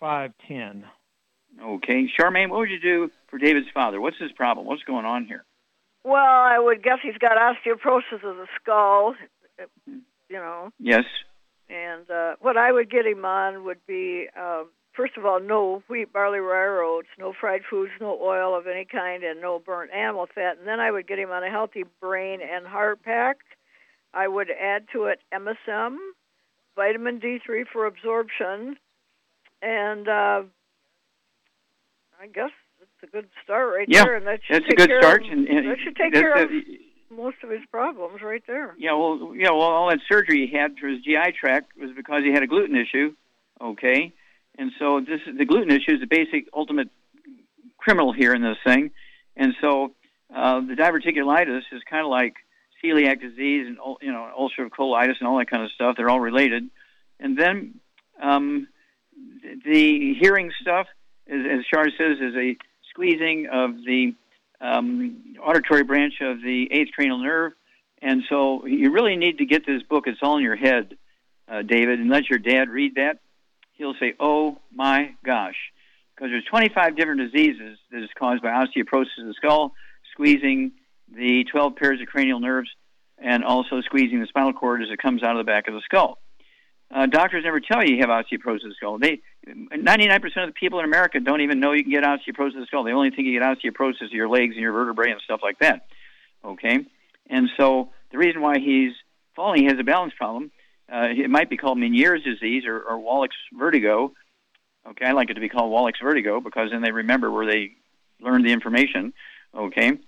5'10. 0.00 0.84
Okay. 1.62 2.08
Charmaine, 2.18 2.50
what 2.50 2.60
would 2.60 2.70
you 2.70 2.80
do 2.80 3.10
for 3.28 3.38
David's 3.38 3.66
father? 3.74 4.00
What's 4.00 4.18
his 4.18 4.32
problem? 4.32 4.66
What's 4.66 4.84
going 4.84 5.04
on 5.04 5.26
here? 5.26 5.44
Well, 6.08 6.16
I 6.24 6.58
would 6.58 6.82
guess 6.82 7.00
he's 7.02 7.18
got 7.18 7.36
osteoporosis 7.36 8.24
of 8.24 8.36
the 8.38 8.46
skull, 8.58 9.14
you 9.58 10.02
know. 10.30 10.70
Yes. 10.78 11.04
And 11.68 12.10
uh, 12.10 12.36
what 12.40 12.56
I 12.56 12.72
would 12.72 12.90
get 12.90 13.04
him 13.04 13.26
on 13.26 13.66
would 13.66 13.84
be, 13.86 14.26
um, 14.34 14.70
first 14.96 15.18
of 15.18 15.26
all, 15.26 15.38
no 15.38 15.82
wheat, 15.86 16.10
barley, 16.10 16.38
rye, 16.38 16.64
or 16.64 16.82
oats, 16.82 17.08
no 17.18 17.34
fried 17.38 17.60
foods, 17.68 17.92
no 18.00 18.18
oil 18.22 18.56
of 18.56 18.66
any 18.66 18.86
kind, 18.86 19.22
and 19.22 19.42
no 19.42 19.58
burnt 19.58 19.92
animal 19.92 20.26
fat. 20.34 20.56
And 20.56 20.66
then 20.66 20.80
I 20.80 20.90
would 20.90 21.06
get 21.06 21.18
him 21.18 21.30
on 21.30 21.44
a 21.44 21.50
healthy 21.50 21.84
brain 22.00 22.40
and 22.40 22.66
heart 22.66 23.02
pack. 23.02 23.40
I 24.14 24.28
would 24.28 24.48
add 24.50 24.86
to 24.94 25.04
it 25.04 25.20
MSM, 25.30 25.96
vitamin 26.74 27.20
D3 27.20 27.64
for 27.70 27.84
absorption, 27.84 28.76
and 29.60 30.08
uh, 30.08 30.42
I 32.18 32.26
guess 32.32 32.52
a 33.02 33.06
good 33.06 33.28
start 33.44 33.74
right 33.74 33.86
Yeah, 33.88 34.04
there. 34.04 34.16
And 34.16 34.26
that 34.26 34.40
should 34.44 34.56
that's 34.62 34.66
a 34.66 34.68
take 34.68 34.78
good 34.78 34.88
care 34.88 35.02
start, 35.02 35.24
Of, 35.24 35.30
and- 35.32 35.48
and 35.48 35.68
that 35.70 35.78
should 35.80 35.96
take 35.96 36.12
care 36.12 36.32
a- 36.36 36.44
of 36.44 36.50
most 37.10 37.36
of 37.42 37.50
his 37.50 37.64
problems 37.70 38.20
right 38.22 38.42
there. 38.46 38.74
Yeah, 38.78 38.92
well, 38.94 39.32
yeah, 39.34 39.50
well, 39.50 39.62
all 39.62 39.88
that 39.90 40.00
surgery 40.10 40.46
he 40.46 40.56
had 40.56 40.78
for 40.78 40.88
his 40.88 41.00
GI 41.02 41.32
tract 41.32 41.76
was 41.76 41.90
because 41.92 42.22
he 42.24 42.30
had 42.32 42.42
a 42.42 42.46
gluten 42.46 42.76
issue. 42.76 43.14
Okay, 43.60 44.12
and 44.58 44.70
so 44.78 45.00
this 45.00 45.20
the 45.26 45.44
gluten 45.44 45.70
issue 45.70 45.94
is 45.94 46.00
the 46.00 46.06
basic 46.06 46.46
ultimate 46.54 46.90
criminal 47.76 48.12
here 48.12 48.32
in 48.34 48.42
this 48.42 48.58
thing, 48.64 48.90
and 49.36 49.54
so 49.60 49.94
uh, 50.34 50.60
the 50.60 50.74
diverticulitis 50.74 51.62
is 51.72 51.82
kind 51.88 52.04
of 52.04 52.10
like 52.10 52.36
celiac 52.84 53.20
disease 53.20 53.66
and 53.66 53.78
you 54.02 54.12
know 54.12 54.30
ulcerative 54.38 54.70
colitis 54.70 55.18
and 55.18 55.26
all 55.26 55.38
that 55.38 55.50
kind 55.50 55.64
of 55.64 55.70
stuff. 55.72 55.96
They're 55.96 56.10
all 56.10 56.20
related, 56.20 56.68
and 57.18 57.36
then 57.36 57.80
um, 58.22 58.68
the 59.64 60.14
hearing 60.20 60.52
stuff, 60.60 60.86
is, 61.26 61.44
as 61.50 61.64
Char 61.66 61.86
says, 61.90 62.18
is 62.20 62.34
a 62.36 62.56
squeezing 62.98 63.46
of 63.46 63.76
the 63.84 64.12
um, 64.60 65.36
auditory 65.40 65.84
branch 65.84 66.14
of 66.20 66.42
the 66.42 66.68
eighth 66.72 66.90
cranial 66.94 67.18
nerve. 67.18 67.52
And 68.02 68.24
so 68.28 68.66
you 68.66 68.90
really 68.90 69.16
need 69.16 69.38
to 69.38 69.46
get 69.46 69.64
this 69.64 69.82
book. 69.84 70.08
It's 70.08 70.18
all 70.20 70.36
in 70.36 70.42
your 70.42 70.56
head, 70.56 70.96
uh, 71.48 71.62
David, 71.62 72.00
and 72.00 72.10
let 72.10 72.28
your 72.28 72.40
dad 72.40 72.68
read 72.68 72.96
that. 72.96 73.18
He'll 73.74 73.94
say, 74.00 74.14
"Oh 74.18 74.58
my 74.74 75.14
gosh," 75.24 75.56
because 76.14 76.30
there's 76.30 76.44
25 76.46 76.96
different 76.96 77.20
diseases 77.20 77.78
that 77.92 78.02
is 78.02 78.10
caused 78.18 78.42
by 78.42 78.50
osteoporosis 78.50 79.20
of 79.20 79.26
the 79.26 79.34
skull, 79.34 79.74
squeezing 80.12 80.72
the 81.08 81.44
12 81.44 81.76
pairs 81.76 82.00
of 82.00 82.08
cranial 82.08 82.40
nerves, 82.40 82.70
and 83.16 83.44
also 83.44 83.80
squeezing 83.82 84.20
the 84.20 84.26
spinal 84.26 84.52
cord 84.52 84.82
as 84.82 84.90
it 84.90 84.98
comes 84.98 85.22
out 85.22 85.32
of 85.32 85.38
the 85.38 85.50
back 85.50 85.68
of 85.68 85.74
the 85.74 85.82
skull. 85.82 86.18
Uh, 86.90 87.06
doctors 87.06 87.44
never 87.44 87.60
tell 87.60 87.84
you 87.84 87.96
you 87.96 88.00
have 88.00 88.08
osteoporosis 88.08 88.64
of 88.64 88.70
the 88.70 88.74
skull. 88.76 88.98
They, 88.98 89.20
99% 89.46 90.24
of 90.24 90.48
the 90.48 90.52
people 90.58 90.78
in 90.78 90.86
America 90.86 91.20
don't 91.20 91.42
even 91.42 91.60
know 91.60 91.72
you 91.72 91.82
can 91.82 91.92
get 91.92 92.02
osteoporosis 92.02 92.54
of 92.54 92.60
the 92.60 92.66
skull. 92.66 92.84
They 92.84 92.92
only 92.92 93.10
think 93.10 93.26
you 93.26 93.38
get 93.38 93.42
osteoporosis 93.42 94.06
of 94.06 94.12
your 94.12 94.28
legs 94.28 94.54
and 94.54 94.62
your 94.62 94.72
vertebrae 94.72 95.10
and 95.10 95.20
stuff 95.20 95.40
like 95.42 95.58
that. 95.58 95.86
Okay, 96.44 96.78
and 97.28 97.50
so 97.56 97.90
the 98.10 98.18
reason 98.18 98.40
why 98.40 98.58
he's 98.58 98.92
falling, 99.36 99.62
he 99.62 99.66
has 99.66 99.78
a 99.78 99.84
balance 99.84 100.14
problem. 100.16 100.50
Uh, 100.90 101.08
it 101.10 101.28
might 101.28 101.50
be 101.50 101.58
called 101.58 101.76
Meniere's 101.76 102.24
disease 102.24 102.64
or, 102.66 102.80
or 102.80 102.98
Wallach's 102.98 103.36
vertigo. 103.52 104.12
Okay, 104.88 105.04
I 105.04 105.12
like 105.12 105.28
it 105.28 105.34
to 105.34 105.40
be 105.40 105.50
called 105.50 105.70
Wallach's 105.70 106.00
vertigo 106.02 106.40
because 106.40 106.70
then 106.70 106.80
they 106.80 106.92
remember 106.92 107.30
where 107.30 107.44
they 107.44 107.72
learned 108.20 108.46
the 108.46 108.52
information. 108.52 109.12
Okay, 109.54 109.98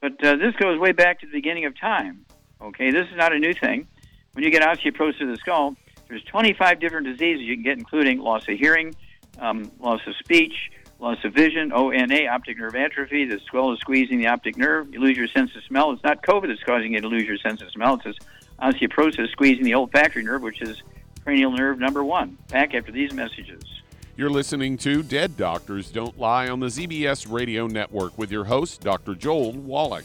but 0.00 0.24
uh, 0.24 0.36
this 0.36 0.54
goes 0.60 0.78
way 0.78 0.92
back 0.92 1.20
to 1.20 1.26
the 1.26 1.32
beginning 1.32 1.64
of 1.64 1.78
time. 1.78 2.24
Okay, 2.60 2.92
this 2.92 3.08
is 3.10 3.16
not 3.16 3.32
a 3.32 3.38
new 3.38 3.52
thing. 3.52 3.88
When 4.34 4.44
you 4.44 4.50
get 4.50 4.62
osteoporosis 4.62 5.22
of 5.22 5.28
the 5.28 5.36
skull, 5.36 5.76
there's 6.08 6.24
25 6.24 6.80
different 6.80 7.06
diseases 7.06 7.42
you 7.42 7.54
can 7.54 7.62
get, 7.62 7.78
including 7.78 8.18
loss 8.18 8.48
of 8.48 8.58
hearing, 8.58 8.94
um, 9.38 9.70
loss 9.80 10.00
of 10.06 10.14
speech, 10.16 10.70
loss 10.98 11.18
of 11.24 11.34
vision, 11.34 11.72
ONA, 11.72 12.26
optic 12.26 12.58
nerve 12.58 12.74
atrophy. 12.74 13.24
The 13.24 13.40
skull 13.46 13.72
is 13.72 13.80
squeezing 13.80 14.18
the 14.18 14.28
optic 14.28 14.56
nerve. 14.56 14.92
You 14.92 15.00
lose 15.00 15.16
your 15.16 15.28
sense 15.28 15.54
of 15.56 15.62
smell. 15.64 15.92
It's 15.92 16.02
not 16.02 16.22
COVID 16.22 16.48
that's 16.48 16.62
causing 16.62 16.94
you 16.94 17.00
to 17.00 17.08
lose 17.08 17.24
your 17.24 17.38
sense 17.38 17.62
of 17.62 17.70
smell. 17.70 17.94
It's 17.94 18.04
this 18.04 18.16
osteoporosis 18.60 19.30
squeezing 19.32 19.64
the 19.64 19.74
olfactory 19.74 20.22
nerve, 20.22 20.42
which 20.42 20.62
is 20.62 20.82
cranial 21.22 21.52
nerve 21.52 21.78
number 21.78 22.04
one. 22.04 22.38
Back 22.48 22.74
after 22.74 22.92
these 22.92 23.12
messages. 23.12 23.62
You're 24.16 24.30
listening 24.30 24.76
to 24.78 25.02
Dead 25.02 25.36
Doctors 25.36 25.90
Don't 25.90 26.16
Lie 26.18 26.48
on 26.48 26.60
the 26.60 26.68
ZBS 26.68 27.30
Radio 27.30 27.66
Network 27.66 28.16
with 28.16 28.30
your 28.30 28.44
host, 28.44 28.80
Dr. 28.80 29.16
Joel 29.16 29.52
Wallach. 29.52 30.04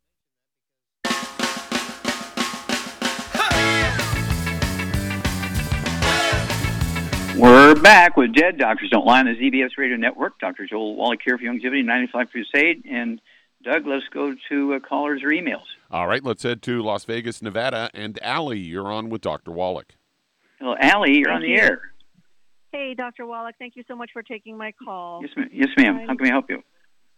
We're 7.37 7.75
back 7.75 8.17
with 8.17 8.33
Dead 8.33 8.57
Doctors 8.57 8.89
Don't 8.91 9.05
Lie 9.05 9.19
on 9.21 9.25
the 9.25 9.31
ZBS 9.31 9.71
Radio 9.77 9.95
Network. 9.95 10.37
Dr. 10.39 10.67
Joel 10.67 10.95
Wallach 10.95 11.21
here 11.23 11.37
for 11.37 11.43
Youngevity 11.43 11.83
95 11.83 12.29
Crusade. 12.29 12.85
And 12.89 13.19
Doug, 13.63 13.87
let's 13.87 14.03
go 14.13 14.35
to 14.49 14.73
uh, 14.75 14.79
callers 14.79 15.21
or 15.23 15.29
emails. 15.29 15.63
All 15.89 16.07
right, 16.07 16.23
let's 16.23 16.43
head 16.43 16.61
to 16.63 16.81
Las 16.83 17.05
Vegas, 17.05 17.41
Nevada. 17.41 17.89
And 17.93 18.19
Allie, 18.21 18.59
you're 18.59 18.91
on 18.91 19.09
with 19.09 19.21
Dr. 19.21 19.51
Wallach. 19.51 19.95
Hello, 20.59 20.75
Allie, 20.79 21.15
you're 21.17 21.25
Thank 21.25 21.35
on 21.35 21.41
the 21.41 21.47
you. 21.49 21.57
air. 21.57 21.81
Hey, 22.71 22.93
Dr. 22.93 23.25
Wallach, 23.25 23.55
thank 23.57 23.75
you 23.75 23.83
so 23.87 23.95
much 23.95 24.11
for 24.13 24.21
taking 24.23 24.57
my 24.57 24.73
call. 24.83 25.21
Yes, 25.23 25.31
ma'am. 25.35 25.49
Yes, 25.51 25.69
ma'am. 25.77 25.93
How 25.95 25.99
I'm- 26.01 26.17
can 26.17 26.23
we 26.23 26.29
help 26.29 26.49
you? 26.49 26.61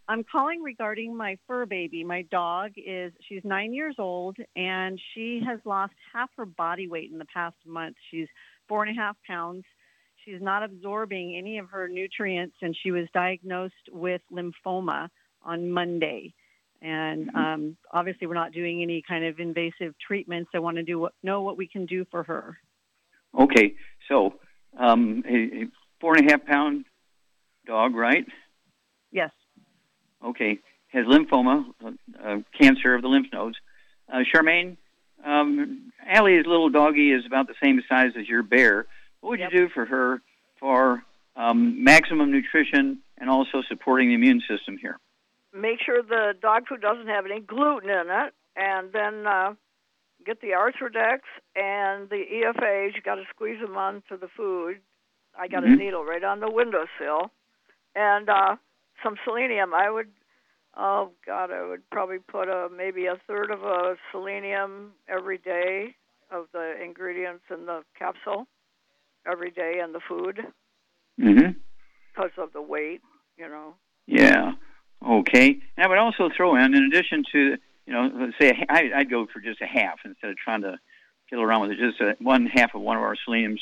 I'm 0.08 0.24
calling 0.24 0.62
regarding 0.62 1.16
my 1.16 1.38
fur 1.48 1.66
baby. 1.66 2.04
My 2.04 2.24
dog 2.24 2.72
is 2.78 3.14
she's 3.28 3.44
nine 3.46 3.74
years 3.74 3.96
old 3.98 4.36
and 4.56 5.00
she 5.14 5.42
has 5.48 5.60
lost 5.66 5.94
half 6.14 6.30
her 6.38 6.46
body 6.46 6.88
weight 6.88 7.10
in 7.12 7.18
the 7.18 7.26
past 7.26 7.56
month. 7.66 7.96
She's 8.12 8.28
four 8.68 8.84
and 8.84 8.98
a 8.98 9.02
half 9.02 9.16
pounds. 9.26 9.64
She's 10.26 10.42
not 10.42 10.64
absorbing 10.64 11.36
any 11.36 11.58
of 11.58 11.70
her 11.70 11.88
nutrients 11.88 12.56
and 12.62 12.76
she 12.82 12.92
was 12.92 13.08
diagnosed 13.14 13.74
with 13.92 14.22
lymphoma 14.32 15.10
on 15.44 15.70
Monday. 15.70 16.34
And 16.82 17.30
um, 17.34 17.78
obviously, 17.92 18.28
we're 18.28 18.34
not 18.34 18.52
doing 18.52 18.84
any 18.84 19.02
kind 19.08 19.24
of 19.24 19.40
invasive 19.40 19.96
treatments. 20.06 20.52
I 20.54 20.60
want 20.60 20.76
to 20.78 20.84
do 20.84 21.00
what, 21.00 21.14
know 21.24 21.42
what 21.42 21.58
we 21.58 21.66
can 21.66 21.86
do 21.86 22.06
for 22.12 22.24
her. 22.24 22.58
Okay, 23.40 23.76
so 24.10 24.36
um, 24.78 25.24
a, 25.28 25.34
a 25.34 25.68
four 26.02 26.18
and 26.18 26.30
a 26.30 26.32
half 26.32 26.46
pound 26.46 26.84
dog, 27.66 27.96
right? 27.96 28.26
Yes. 29.12 29.32
Okay, 30.24 30.60
has 30.90 31.06
lymphoma, 31.06 31.66
uh, 31.84 31.92
uh, 32.22 32.38
cancer 32.60 32.94
of 32.94 33.02
the 33.02 33.08
lymph 33.08 33.28
nodes. 33.32 33.56
Uh, 34.12 34.20
Charmaine, 34.34 34.76
um, 35.26 35.92
Allie's 36.06 36.46
little 36.46 36.70
doggy 36.70 37.14
is 37.14 37.26
about 37.26 37.48
the 37.48 37.56
same 37.64 37.82
size 37.88 38.12
as 38.20 38.28
your 38.28 38.44
bear. 38.44 38.88
What 39.24 39.30
would 39.30 39.40
you 39.40 39.50
do 39.50 39.70
for 39.70 39.86
her 39.86 40.22
for 40.60 41.02
um, 41.38 41.82
maximum 41.82 42.30
nutrition 42.30 43.00
and 43.18 43.30
also 43.30 43.64
supporting 43.70 44.10
the 44.10 44.16
immune 44.16 44.42
system 44.50 44.78
here? 44.78 45.00
Make 45.54 45.80
sure 45.82 46.04
the 46.04 46.34
dog 46.42 46.68
food 46.68 46.82
doesn't 46.82 47.08
have 47.08 47.26
any 47.26 47.40
gluten 47.40 47.90
in 47.90 48.08
it, 48.10 48.34
and 48.58 48.92
then 48.92 49.26
uh, 49.26 49.54
get 50.26 50.42
the 50.42 50.50
Arthrodex 50.50 51.20
and 51.56 52.10
the 52.10 52.22
EFAs. 52.34 52.96
You 52.96 53.02
got 53.02 53.16
to 53.16 53.24
squeeze 53.30 53.62
them 53.62 53.78
onto 53.78 54.18
the 54.20 54.28
food. 54.28 54.80
I 55.40 55.48
got 55.48 55.64
a 55.64 55.68
Mhm. 55.68 55.78
needle 55.78 56.04
right 56.04 56.24
on 56.24 56.42
the 56.42 56.52
windowsill, 56.52 57.32
and 57.96 58.30
uh, 58.30 58.58
some 59.02 59.16
selenium. 59.24 59.74
I 59.74 59.90
would, 59.90 60.12
oh 60.76 61.14
God, 61.26 61.50
I 61.50 61.64
would 61.64 61.90
probably 61.92 62.20
put 62.20 62.50
a 62.50 62.68
maybe 62.68 63.06
a 63.06 63.16
third 63.26 63.52
of 63.52 63.64
a 63.64 63.96
selenium 64.12 64.96
every 65.08 65.38
day 65.38 65.96
of 66.30 66.48
the 66.52 66.76
ingredients 66.84 67.46
in 67.50 67.68
the 67.68 67.86
capsule 67.98 68.48
every 69.30 69.52
day 69.52 69.80
and 69.84 69.94
the 69.94 70.02
food 70.08 70.40
Mm-hmm. 71.20 71.52
because 72.14 72.32
of 72.38 72.54
the 72.54 72.62
weight. 72.62 73.02
You 73.38 73.48
know. 73.50 73.76
Yeah. 74.08 74.54
Okay. 75.06 75.60
And 75.78 75.86
I 75.86 75.88
would 75.88 75.98
also 75.98 76.30
throw 76.36 76.56
in, 76.56 76.74
in 76.76 76.84
addition 76.86 77.24
to, 77.32 77.58
you 77.86 77.94
know, 77.94 78.10
let's 78.16 78.34
say 78.40 78.66
I'd 78.70 79.10
go 79.10 79.28
for 79.32 79.40
just 79.40 79.62
a 79.62 79.66
half 79.66 80.00
instead 80.06 80.32
of 80.32 80.38
trying 80.38 80.62
to 80.62 80.80
fiddle 81.30 81.44
around 81.44 81.62
with 81.62 81.72
it. 81.72 81.78
Just 81.80 82.02
a, 82.02 82.16
one 82.20 82.46
half 82.48 82.74
of 82.74 82.82
one 82.82 82.98
of 82.98 83.04
our 83.04 83.16
seleniums, 83.26 83.62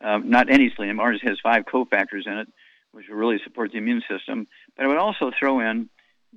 um, 0.00 0.30
not 0.30 0.50
any 0.50 0.70
selenium. 0.74 1.00
Ours 1.00 1.20
has 1.22 1.38
five 1.42 1.64
cofactors 1.64 2.26
in 2.26 2.38
it, 2.38 2.48
which 2.92 3.06
will 3.08 3.16
really 3.16 3.38
support 3.44 3.72
the 3.72 3.78
immune 3.78 4.02
system. 4.08 4.46
But 4.76 4.84
I 4.84 4.88
would 4.88 4.98
also 4.98 5.30
throw 5.38 5.60
in 5.60 5.88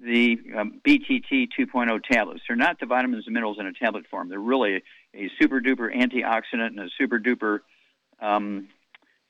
the 0.02 0.40
um, 0.58 0.82
BTT 0.88 1.50
2.0 1.60 2.04
tablets. 2.10 2.42
They're 2.48 2.56
not 2.56 2.80
the 2.80 2.86
vitamins 2.86 3.26
and 3.28 3.34
minerals 3.34 3.58
in 3.60 3.66
a 3.68 3.74
tablet 3.74 4.06
form. 4.10 4.30
They're 4.30 4.40
really 4.40 4.84
a 5.14 5.30
super 5.42 5.60
duper 5.60 5.94
antioxidant 5.94 6.68
and 6.68 6.80
a 6.80 6.90
super 6.98 7.20
duper, 7.20 7.60
um, 8.22 8.68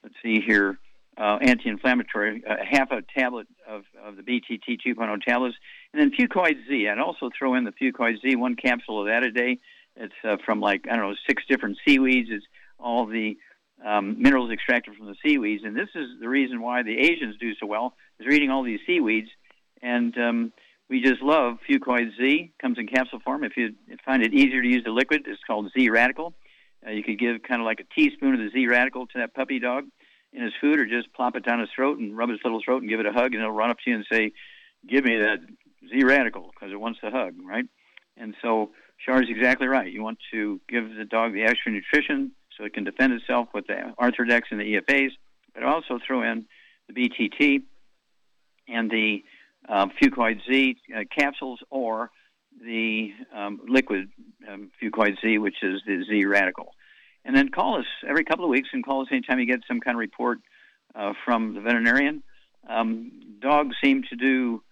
let's 0.04 0.16
see 0.24 0.42
here, 0.42 0.78
uh, 1.18 1.38
anti-inflammatory, 1.42 2.44
uh, 2.50 2.56
half 2.70 2.92
a 2.92 3.02
tablet 3.18 3.48
of, 3.68 3.84
of 4.04 4.16
the 4.16 4.24
BTT 4.24 4.80
2.0 4.86 5.22
tablets, 5.22 5.56
and 5.94 6.02
then 6.02 6.12
Fucoid 6.12 6.56
Z. 6.68 6.88
I'd 6.88 7.00
also 7.00 7.30
throw 7.38 7.56
in 7.56 7.66
the 7.66 7.72
Fucoid 7.72 8.22
Z, 8.22 8.36
one 8.36 8.56
capsule 8.56 9.02
of 9.02 9.08
that 9.08 9.24
a 9.24 9.32
day. 9.32 9.58
It's 9.96 10.14
uh, 10.24 10.38
from 10.46 10.62
like 10.62 10.86
I 10.90 10.96
don't 10.96 11.10
know 11.10 11.16
six 11.28 11.44
different 11.50 11.78
seaweeds. 11.86 12.30
It's 12.32 12.46
all 12.80 13.06
the 13.06 13.38
um, 13.86 14.22
minerals 14.22 14.52
extracted 14.52 14.96
from 14.96 15.08
the 15.08 15.16
seaweeds, 15.26 15.64
and 15.66 15.76
this 15.76 15.90
is 15.94 16.08
the 16.22 16.30
reason 16.30 16.62
why 16.62 16.84
the 16.84 16.98
Asians 16.98 17.36
do 17.38 17.54
so 17.56 17.66
well. 17.66 17.96
Is 18.20 18.26
they're 18.26 18.34
eating 18.34 18.50
all 18.50 18.64
these 18.64 18.80
seaweeds, 18.86 19.30
and 19.82 20.18
um, 20.18 20.54
we 20.90 21.02
just 21.02 21.22
love 21.22 21.58
Fucoid 21.70 22.16
Z. 22.18 22.54
Comes 22.62 22.78
in 22.78 22.88
capsule 22.88 23.20
form. 23.20 23.44
If 23.44 23.58
you 23.58 23.76
find 24.06 24.24
it 24.24 24.34
easier 24.34 24.62
to 24.62 24.68
use 24.68 24.84
the 24.86 24.92
liquid, 24.92 25.24
it's 25.28 25.42
called 25.46 25.70
Z 25.78 25.90
Radical. 25.90 26.34
Uh, 26.86 26.92
you 26.92 27.04
could 27.04 27.20
give 27.20 27.42
kind 27.44 27.62
of 27.62 27.66
like 27.66 27.80
a 27.80 27.94
teaspoon 27.96 28.34
of 28.34 28.40
the 28.40 28.50
Z 28.52 28.68
Radical 28.68 29.08
to 29.08 29.20
that 29.20 29.34
puppy 29.34 29.60
dog 29.60 29.86
in 30.32 30.44
his 30.44 30.54
food, 30.62 30.80
or 30.80 30.86
just 30.86 31.14
plop 31.14 31.36
it 31.36 31.46
down 31.46 31.60
his 31.60 31.70
throat 31.76 31.98
and 31.98 32.18
rub 32.18 32.30
his 32.30 32.40
little 32.44 32.62
throat 32.64 32.82
and 32.82 32.90
give 32.90 33.00
it 33.00 33.06
a 33.06 33.12
hug, 33.12 33.34
and 33.34 33.42
it'll 33.42 33.52
run 33.52 33.72
up 33.72 33.78
to 33.84 33.90
you 33.90 33.96
and 33.96 34.06
say, 34.12 34.32
"Give 34.88 35.04
me 35.04 35.18
that 35.18 35.40
Z 35.90 36.04
Radical," 36.04 36.52
because 36.54 36.72
it 36.72 36.80
wants 36.80 37.00
the 37.02 37.12
hug, 37.12 37.36
right? 37.44 37.66
And 38.18 38.36
so 38.42 38.72
Char's 39.06 39.30
exactly 39.30 39.68
right. 39.68 39.92
You 39.92 40.04
want 40.04 40.20
to 40.32 40.60
give 40.70 40.96
the 40.96 41.06
dog 41.06 41.34
the 41.34 41.44
extra 41.44 41.72
nutrition 41.72 42.32
so 42.58 42.66
it 42.66 42.74
can 42.74 42.84
defend 42.84 43.14
itself 43.14 43.50
with 43.54 43.68
the 43.68 43.94
Arthrodex 44.00 44.44
and 44.52 44.60
the 44.60 44.76
EFAs, 44.76 45.12
but 45.54 45.64
also 45.64 46.00
throw 46.06 46.22
in 46.24 46.46
the 46.88 46.94
BTT 46.94 47.64
and 48.68 48.92
the 48.92 49.24
uh, 49.68 49.88
Fucoid 50.02 50.42
Z 50.46 50.78
uh, 50.96 51.04
capsules 51.18 51.60
or 51.70 52.12
the 52.64 53.14
um, 53.34 53.60
liquid 53.68 54.10
um, 54.50 54.72
fucoid 54.82 55.18
Z, 55.22 55.38
which 55.38 55.58
is 55.62 55.82
the 55.86 56.04
Z 56.08 56.26
radical. 56.26 56.74
And 57.26 57.36
then 57.36 57.50
call 57.50 57.80
us 57.80 57.86
every 58.08 58.24
couple 58.24 58.46
of 58.46 58.52
weeks 58.52 58.70
and 58.74 58.84
call 58.84 59.02
us 59.02 59.08
anytime 59.12 59.40
you 59.40 59.46
get 59.46 59.62
some 59.68 59.80
kind 59.80 59.96
of 59.96 60.00
report 60.00 60.40
uh, 60.96 61.14
from 61.26 61.54
the 61.54 61.62
veterinarian. 61.62 62.24
Um, 62.68 63.12
dogs 63.40 63.76
seem 63.84 64.04
to 64.10 64.16
do 64.16 64.64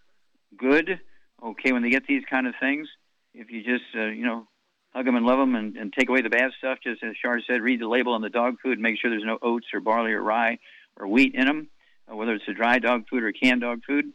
good, 0.57 0.99
okay, 1.43 1.71
when 1.71 1.83
they 1.83 1.89
get 1.89 2.07
these 2.07 2.23
kind 2.29 2.47
of 2.47 2.55
things. 2.59 2.88
If 3.33 3.51
you 3.51 3.63
just, 3.63 3.85
uh, 3.95 4.05
you 4.05 4.25
know, 4.25 4.47
hug 4.93 5.05
them 5.05 5.15
and 5.15 5.25
love 5.25 5.38
them 5.38 5.55
and, 5.55 5.77
and 5.77 5.93
take 5.93 6.09
away 6.09 6.21
the 6.21 6.29
bad 6.29 6.51
stuff, 6.57 6.79
just 6.83 7.03
as 7.03 7.15
Shar 7.21 7.39
said, 7.45 7.61
read 7.61 7.81
the 7.81 7.88
label 7.88 8.13
on 8.13 8.21
the 8.21 8.29
dog 8.29 8.55
food, 8.63 8.79
make 8.79 8.99
sure 8.99 9.09
there's 9.09 9.23
no 9.23 9.38
oats 9.41 9.67
or 9.73 9.79
barley 9.79 10.13
or 10.13 10.21
rye 10.21 10.57
or 10.95 11.07
wheat 11.07 11.35
in 11.35 11.45
them, 11.45 11.67
uh, 12.11 12.15
whether 12.15 12.33
it's 12.33 12.47
a 12.47 12.53
dry 12.53 12.79
dog 12.79 13.07
food 13.09 13.23
or 13.23 13.31
canned 13.31 13.61
dog 13.61 13.81
food. 13.85 14.11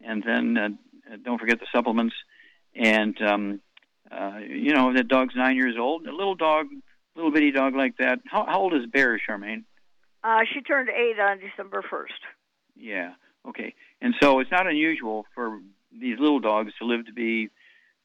And 0.00 0.22
then 0.22 0.56
uh, 0.56 1.16
don't 1.22 1.38
forget 1.38 1.60
the 1.60 1.66
supplements. 1.72 2.14
And, 2.74 3.20
um, 3.22 3.60
uh, 4.10 4.38
you 4.48 4.74
know, 4.74 4.92
that 4.94 5.08
dog's 5.08 5.34
nine 5.36 5.56
years 5.56 5.76
old, 5.78 6.06
a 6.06 6.14
little 6.14 6.34
dog, 6.34 6.66
little 7.14 7.30
bitty 7.30 7.50
dog 7.50 7.74
like 7.74 7.96
that. 7.98 8.20
How, 8.26 8.46
how 8.46 8.60
old 8.60 8.74
is 8.74 8.86
Bear, 8.86 9.18
Charmaine? 9.18 9.64
Uh, 10.24 10.40
she 10.52 10.60
turned 10.60 10.88
eight 10.88 11.18
on 11.18 11.38
December 11.38 11.82
1st. 11.82 12.06
Yeah. 12.76 13.14
Okay. 13.46 13.74
And 14.00 14.14
so 14.20 14.40
it's 14.40 14.50
not 14.50 14.66
unusual 14.66 15.26
for 15.34 15.60
these 15.92 16.18
little 16.18 16.40
dogs 16.40 16.72
to 16.78 16.86
live 16.86 17.06
to 17.06 17.12
be 17.12 17.50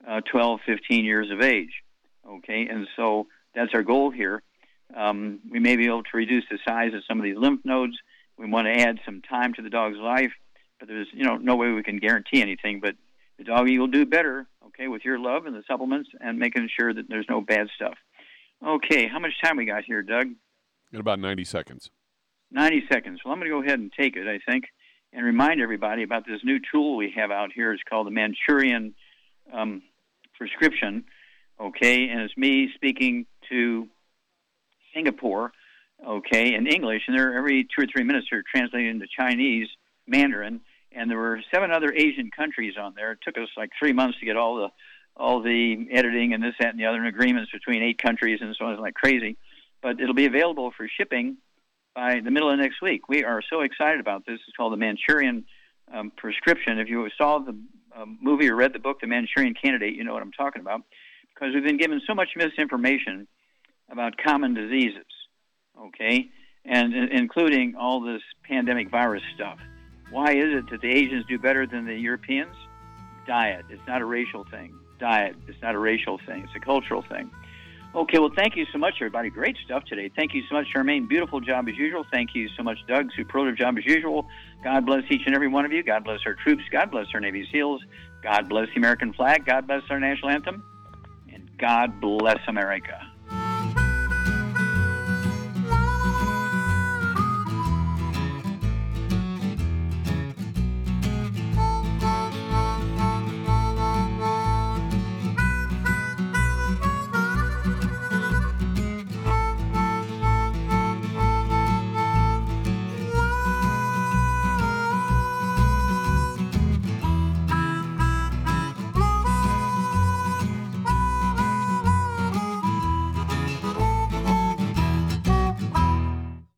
uh, 0.07 0.22
12, 0.32 0.59
15 0.65 1.05
years 1.05 1.32
of 1.32 1.41
age. 1.41 1.84
Okay. 2.28 2.68
And 2.70 2.88
so 2.95 3.28
that's 3.53 3.74
our 3.74 3.84
goal 3.84 4.11
here. 4.11 4.41
Um, 4.95 5.39
we 5.49 5.59
may 5.59 5.76
be 5.76 5.86
able 5.86 6.03
to 6.03 6.09
reduce 6.18 6.45
the 6.49 6.59
size 6.68 6.93
of 6.93 7.03
some 7.07 7.20
of 7.20 7.24
these 7.24 7.38
lymph 7.38 7.61
nodes. 7.65 7.97
We 8.38 8.47
want 8.47 8.68
to 8.68 8.82
add 8.82 8.99
some 9.05 9.22
time 9.22 9.53
to 9.55 9.61
the 9.61 9.70
dog's 9.70 9.97
life, 9.97 10.32
but 10.80 10.88
there's 10.88 11.07
you 11.11 11.24
know 11.24 11.38
no 11.38 11.55
way 11.55 11.72
we 11.72 11.84
can 11.84 11.97
guarantee 11.97 12.41
anything. 12.41 12.80
But 12.80 12.95
the 13.38 13.43
doggy 13.43 13.77
will 13.77 13.88
do 13.88 14.05
better, 14.05 14.47
okay, 14.67 14.88
with 14.88 15.05
your 15.05 15.19
love 15.19 15.45
and 15.45 15.55
the 15.55 15.63
supplements 15.67 16.09
and 16.19 16.39
making 16.39 16.69
sure 16.77 16.93
that 16.93 17.07
there's 17.07 17.27
no 17.29 17.41
bad 17.41 17.67
stuff. 17.75 17.95
Okay, 18.65 19.07
how 19.07 19.19
much 19.19 19.33
time 19.43 19.57
we 19.57 19.65
got 19.65 19.83
here, 19.83 20.01
Doug? 20.01 20.27
In 20.91 20.99
about 20.99 21.19
90 21.19 21.43
seconds. 21.43 21.91
90 22.51 22.83
seconds. 22.91 23.19
Well, 23.23 23.33
I'm 23.33 23.39
going 23.39 23.51
to 23.51 23.55
go 23.57 23.63
ahead 23.63 23.79
and 23.79 23.91
take 23.91 24.15
it, 24.15 24.27
I 24.27 24.39
think, 24.49 24.65
and 25.13 25.25
remind 25.25 25.61
everybody 25.61 26.03
about 26.03 26.25
this 26.25 26.43
new 26.43 26.59
tool 26.71 26.95
we 26.95 27.13
have 27.15 27.29
out 27.29 27.51
here. 27.53 27.73
It's 27.73 27.83
called 27.88 28.07
the 28.07 28.11
Manchurian 28.11 28.95
um, 29.53 29.83
prescription, 30.38 31.05
okay, 31.59 32.09
and 32.09 32.21
it's 32.21 32.35
me 32.38 32.69
speaking 32.75 33.25
to 33.49 33.88
Singapore, 34.93 35.51
okay, 36.05 36.53
in 36.53 36.67
English, 36.67 37.03
and 37.07 37.17
they're 37.17 37.38
every 37.38 37.63
two 37.63 37.83
or 37.83 37.88
three 37.88 38.03
minutes 38.03 38.27
they're 38.31 38.43
translating 38.43 38.89
into 38.89 39.07
Chinese, 39.07 39.67
Mandarin, 40.07 40.61
and 40.91 41.09
there 41.09 41.17
were 41.17 41.41
seven 41.53 41.71
other 41.71 41.93
Asian 41.93 42.31
countries 42.31 42.75
on 42.79 42.93
there. 42.95 43.13
It 43.13 43.19
took 43.23 43.38
us 43.38 43.49
like 43.55 43.71
three 43.77 43.93
months 43.93 44.19
to 44.19 44.25
get 44.25 44.38
all 44.38 44.55
the 44.55 44.69
all 45.15 45.41
the 45.41 45.88
editing 45.91 46.33
and 46.33 46.43
this, 46.43 46.53
that, 46.59 46.69
and 46.69 46.79
the 46.79 46.85
other, 46.85 46.99
and 46.99 47.07
agreements 47.07 47.51
between 47.51 47.81
eight 47.81 47.97
countries 47.99 48.39
and 48.41 48.55
so 48.57 48.65
on, 48.65 48.79
like 48.79 48.93
crazy. 48.93 49.35
But 49.81 49.99
it'll 49.99 50.13
be 50.13 50.27
available 50.27 50.71
for 50.77 50.88
shipping 50.88 51.38
by 51.95 52.19
the 52.23 52.29
middle 52.29 52.51
of 52.51 52.59
next 52.59 52.81
week. 52.83 53.09
We 53.09 53.23
are 53.23 53.41
so 53.49 53.61
excited 53.61 53.99
about 53.99 54.25
this. 54.27 54.39
It's 54.47 54.55
called 54.55 54.73
the 54.73 54.77
Manchurian 54.77 55.45
um, 55.91 56.11
Prescription. 56.15 56.77
If 56.77 56.88
you 56.88 57.09
saw 57.17 57.39
the 57.39 57.57
uh, 57.95 58.05
movie 58.21 58.47
or 58.47 58.55
read 58.55 58.73
the 58.73 58.79
book, 58.79 58.99
The 59.01 59.07
Manchurian 59.07 59.55
Candidate, 59.55 59.95
you 59.95 60.03
know 60.03 60.13
what 60.13 60.21
I'm 60.21 60.31
talking 60.31 60.61
about, 60.61 60.81
because 61.33 61.55
we've 61.55 61.63
been 61.63 61.77
given 61.77 61.99
so 62.05 62.13
much 62.13 62.29
misinformation 62.35 63.27
about 63.89 64.17
common 64.17 64.53
diseases, 64.53 65.05
okay, 65.79 66.29
and 66.65 66.93
including 66.93 67.75
all 67.75 68.01
this 68.01 68.21
pandemic 68.43 68.91
virus 68.91 69.23
stuff. 69.33 69.57
Why 70.10 70.32
is 70.32 70.58
it 70.58 70.70
that 70.72 70.82
the 70.82 70.89
Asians 70.89 71.26
do 71.28 71.38
better 71.38 71.68
than 71.68 71.86
the 71.86 71.95
Europeans? 71.95 72.55
Diet. 73.26 73.66
It's 73.70 73.86
not 73.88 74.01
a 74.01 74.05
racial 74.05 74.45
thing. 74.45 74.74
Diet. 74.99 75.36
It's 75.47 75.62
not 75.62 75.76
a 75.76 75.80
racial 75.80 76.20
thing. 76.26 76.43
It's 76.43 76.55
a 76.55 76.60
cultural 76.60 77.03
thing. 77.03 77.30
Okay, 77.95 78.20
well, 78.20 78.32
thank 78.36 78.55
you 78.55 78.66
so 78.72 78.78
much, 78.78 78.95
everybody. 78.97 79.30
Great 79.30 79.58
stuff 79.66 79.84
today. 79.86 80.12
Thank 80.16 80.34
you 80.34 80.43
so 80.47 80.55
much, 80.55 80.68
Charmaine. 80.74 81.08
Beautiful 81.08 81.39
job 81.39 81.68
as 81.68 81.76
usual. 81.78 82.05
Thank 82.12 82.36
you 82.36 82.47
so 82.55 82.64
much, 82.64 82.78
Doug. 82.88 83.10
Superlative 83.16 83.58
job 83.58 83.78
as 83.78 83.86
usual. 83.86 84.28
God 84.64 84.86
bless 84.86 85.03
each 85.10 85.24
and 85.26 85.34
every 85.34 85.47
one 85.47 85.66
of 85.66 85.72
you. 85.72 85.84
God 85.84 86.03
bless 86.03 86.20
our 86.26 86.36
troops. 86.36 86.64
God 86.72 86.91
bless 86.91 87.08
our 87.14 87.20
Navy 87.20 87.47
SEALs. 87.51 87.82
God 88.22 88.49
bless 88.49 88.68
the 88.70 88.76
American 88.76 89.14
flag. 89.14 89.45
God 89.45 89.68
bless 89.68 89.84
our 89.89 89.99
national 89.99 90.30
anthem. 90.30 90.64
And 91.34 91.49
God 91.58 91.99
bless 91.99 92.39
America. 92.47 93.07